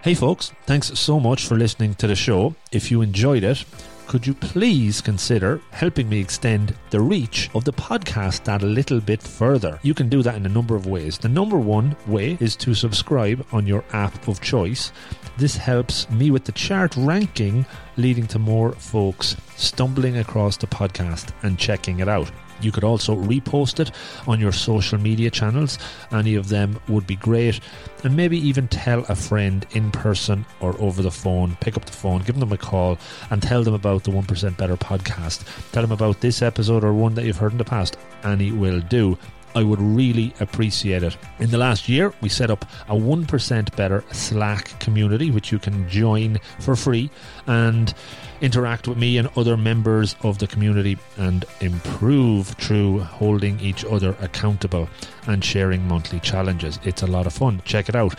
Hey, 0.01 0.13
folks, 0.13 0.53
thanks 0.65 0.97
so 0.97 1.19
much 1.19 1.45
for 1.45 1.57
listening 1.57 1.93
to 1.95 2.07
the 2.07 2.15
show. 2.15 2.55
If 2.71 2.89
you 2.89 3.01
enjoyed 3.01 3.43
it, 3.43 3.65
could 4.07 4.25
you 4.25 4.33
please 4.33 5.01
consider 5.01 5.59
helping 5.71 6.07
me 6.07 6.21
extend 6.21 6.73
the 6.89 7.01
reach 7.01 7.49
of 7.53 7.65
the 7.65 7.73
podcast 7.73 8.45
that 8.45 8.63
a 8.63 8.65
little 8.65 9.01
bit 9.01 9.21
further? 9.21 9.77
You 9.83 9.93
can 9.93 10.07
do 10.07 10.23
that 10.23 10.35
in 10.35 10.45
a 10.45 10.49
number 10.49 10.77
of 10.77 10.85
ways. 10.87 11.17
The 11.17 11.27
number 11.27 11.57
one 11.57 11.97
way 12.07 12.37
is 12.39 12.55
to 12.55 12.73
subscribe 12.73 13.45
on 13.51 13.67
your 13.67 13.83
app 13.91 14.29
of 14.29 14.39
choice. 14.39 14.93
This 15.37 15.57
helps 15.57 16.09
me 16.09 16.31
with 16.31 16.45
the 16.45 16.53
chart 16.53 16.95
ranking, 16.95 17.65
leading 17.97 18.25
to 18.27 18.39
more 18.39 18.71
folks 18.71 19.35
stumbling 19.57 20.19
across 20.19 20.55
the 20.55 20.67
podcast 20.67 21.33
and 21.43 21.59
checking 21.59 21.99
it 21.99 22.07
out. 22.07 22.31
You 22.61 22.71
could 22.71 22.83
also 22.83 23.15
repost 23.15 23.79
it 23.79 23.91
on 24.27 24.39
your 24.39 24.51
social 24.51 24.99
media 24.99 25.29
channels. 25.29 25.77
Any 26.11 26.35
of 26.35 26.49
them 26.49 26.79
would 26.87 27.07
be 27.07 27.15
great. 27.15 27.59
And 28.03 28.15
maybe 28.15 28.37
even 28.37 28.67
tell 28.67 28.99
a 29.09 29.15
friend 29.15 29.65
in 29.71 29.91
person 29.91 30.45
or 30.59 30.79
over 30.79 31.01
the 31.01 31.11
phone. 31.11 31.57
Pick 31.61 31.77
up 31.77 31.85
the 31.85 31.91
phone, 31.91 32.21
give 32.21 32.39
them 32.39 32.51
a 32.51 32.57
call, 32.57 32.97
and 33.29 33.41
tell 33.41 33.63
them 33.63 33.73
about 33.73 34.03
the 34.03 34.11
1% 34.11 34.57
Better 34.57 34.77
podcast. 34.77 35.43
Tell 35.71 35.83
them 35.83 35.91
about 35.91 36.21
this 36.21 36.41
episode 36.41 36.83
or 36.83 36.93
one 36.93 37.15
that 37.15 37.25
you've 37.25 37.37
heard 37.37 37.51
in 37.51 37.57
the 37.57 37.65
past. 37.65 37.97
Any 38.23 38.51
will 38.51 38.81
do. 38.81 39.17
I 39.55 39.63
would 39.63 39.81
really 39.81 40.33
appreciate 40.39 41.03
it. 41.03 41.17
In 41.39 41.49
the 41.49 41.57
last 41.57 41.89
year, 41.89 42.13
we 42.21 42.29
set 42.29 42.51
up 42.51 42.65
a 42.87 42.93
1% 42.93 43.75
Better 43.75 44.03
Slack 44.11 44.79
community, 44.79 45.31
which 45.31 45.51
you 45.51 45.59
can 45.59 45.89
join 45.89 46.39
for 46.59 46.75
free 46.75 47.09
and 47.47 47.93
interact 48.41 48.87
with 48.87 48.97
me 48.97 49.17
and 49.17 49.29
other 49.35 49.57
members 49.57 50.15
of 50.23 50.37
the 50.37 50.47
community 50.47 50.97
and 51.17 51.45
improve 51.61 52.47
through 52.47 52.99
holding 52.99 53.59
each 53.59 53.85
other 53.85 54.15
accountable 54.21 54.89
and 55.27 55.43
sharing 55.43 55.87
monthly 55.87 56.19
challenges. 56.19 56.79
It's 56.83 57.03
a 57.03 57.07
lot 57.07 57.25
of 57.25 57.33
fun. 57.33 57.61
Check 57.65 57.89
it 57.89 57.95
out. 57.95 58.15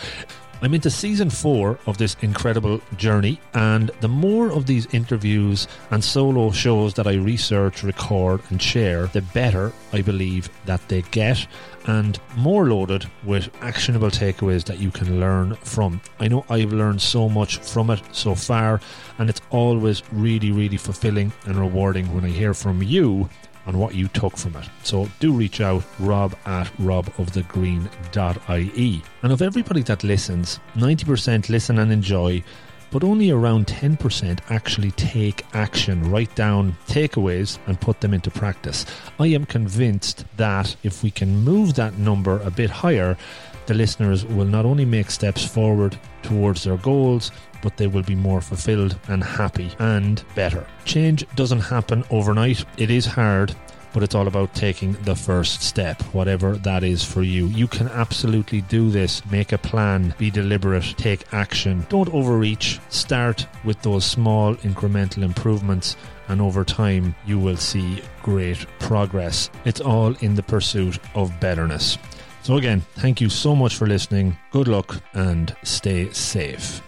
I'm 0.63 0.75
into 0.75 0.91
season 0.91 1.31
four 1.31 1.79
of 1.87 1.97
this 1.97 2.17
incredible 2.21 2.83
journey, 2.99 3.41
and 3.55 3.91
the 4.01 4.09
more 4.09 4.53
of 4.53 4.67
these 4.67 4.87
interviews 4.93 5.67
and 5.91 6.05
solo 6.05 6.51
shows 6.51 6.93
that 6.95 7.07
I 7.07 7.15
research, 7.15 7.83
record, 7.83 8.43
and 8.51 8.61
share, 8.61 9.07
the 9.07 9.23
better 9.23 9.73
I 9.95 10.03
believe 10.03 10.51
that 10.67 10.87
they 10.89 11.01
get, 11.01 11.47
and 11.87 12.19
more 12.37 12.67
loaded 12.67 13.07
with 13.25 13.51
actionable 13.63 14.11
takeaways 14.11 14.65
that 14.65 14.79
you 14.79 14.91
can 14.91 15.21
learn 15.21 15.55
from. 15.57 16.01
I 16.19 16.29
know 16.29 16.45
I've 16.49 16.73
learned 16.73 17.01
so 17.01 17.29
much 17.29 17.59
from 17.59 17.91
it 17.91 18.03
so 18.13 18.35
far, 18.35 18.81
and 19.19 19.31
it's 19.31 19.41
always 19.51 20.03
really, 20.13 20.53
really 20.53 20.77
fulfilling 20.77 21.33
and 21.47 21.57
rewarding 21.57 22.13
when 22.15 22.25
I 22.25 22.29
hear 22.29 22.55
from 22.55 22.83
you 22.83 23.29
on 23.67 23.79
what 23.79 23.95
you 23.95 24.09
took 24.09 24.37
from 24.37 24.57
it. 24.57 24.69
So 24.83 25.09
do 25.21 25.33
reach 25.33 25.61
out, 25.61 25.85
rob 25.99 26.37
at 26.47 26.67
robofthegreen.ie. 26.79 29.03
And 29.23 29.33
of 29.33 29.43
everybody 29.43 29.83
that 29.83 30.03
listens, 30.03 30.59
90% 30.77 31.49
listen 31.49 31.79
and 31.79 31.93
enjoy, 31.93 32.43
but 32.91 33.05
only 33.05 33.31
around 33.31 33.67
10% 33.67 34.41
actually 34.49 34.91
take 34.93 35.45
action, 35.55 36.11
write 36.11 36.35
down 36.35 36.77
takeaways, 36.87 37.59
and 37.67 37.81
put 37.81 38.01
them 38.01 38.15
into 38.15 38.31
practice. 38.31 38.85
I 39.19 39.29
am 39.29 39.47
convinced 39.47 40.25
that 40.37 40.75
if 40.83 41.03
we 41.03 41.11
can 41.11 41.45
move 41.45 41.75
that 41.75 41.99
number 41.99 42.41
a 42.41 42.51
bit 42.51 42.71
higher, 42.71 43.17
the 43.67 43.75
listeners 43.75 44.25
will 44.25 44.47
not 44.47 44.65
only 44.65 44.85
make 44.85 45.11
steps 45.11 45.45
forward 45.45 45.97
towards 46.23 46.65
their 46.65 46.77
goals, 46.79 47.31
but 47.63 47.77
they 47.77 47.87
will 47.87 48.03
be 48.03 48.15
more 48.15 48.41
fulfilled 48.41 48.99
and 49.09 49.23
happy 49.23 49.71
and 49.79 50.25
better. 50.35 50.67
Change 50.85 51.25
doesn't 51.37 51.61
happen 51.61 52.05
overnight, 52.11 52.65
it 52.79 52.91
is 52.91 53.07
hard. 53.07 53.55
But 53.93 54.03
it's 54.03 54.15
all 54.15 54.29
about 54.29 54.55
taking 54.55 54.93
the 55.03 55.17
first 55.17 55.63
step, 55.63 56.01
whatever 56.15 56.57
that 56.59 56.85
is 56.85 57.05
for 57.05 57.23
you. 57.23 57.47
You 57.47 57.67
can 57.67 57.89
absolutely 57.89 58.61
do 58.63 58.91
this. 58.91 59.25
Make 59.31 59.53
a 59.53 59.59
plan, 59.59 60.15
be 60.19 60.31
deliberate, 60.31 60.95
take 60.97 61.33
action. 61.33 61.87
Don't 61.89 62.13
overreach. 62.15 62.79
Start 62.89 63.47
with 63.65 63.81
those 63.83 64.05
small 64.05 64.55
incremental 64.57 65.23
improvements 65.23 65.97
and 66.31 66.41
over 66.41 66.65
time 66.65 67.15
you 67.27 67.39
will 67.39 67.57
see 67.57 68.03
great 68.23 68.65
progress. 68.79 69.51
It's 69.65 69.81
all 69.81 70.15
in 70.21 70.37
the 70.37 70.43
pursuit 70.45 70.99
of 71.15 71.39
betterness. 71.41 71.99
So, 72.43 72.57
again, 72.57 72.83
thank 72.95 73.21
you 73.21 73.29
so 73.29 73.55
much 73.55 73.77
for 73.77 73.87
listening. 73.87 74.37
Good 74.51 74.69
luck 74.69 75.03
and 75.13 75.55
stay 75.63 76.11
safe. 76.13 76.81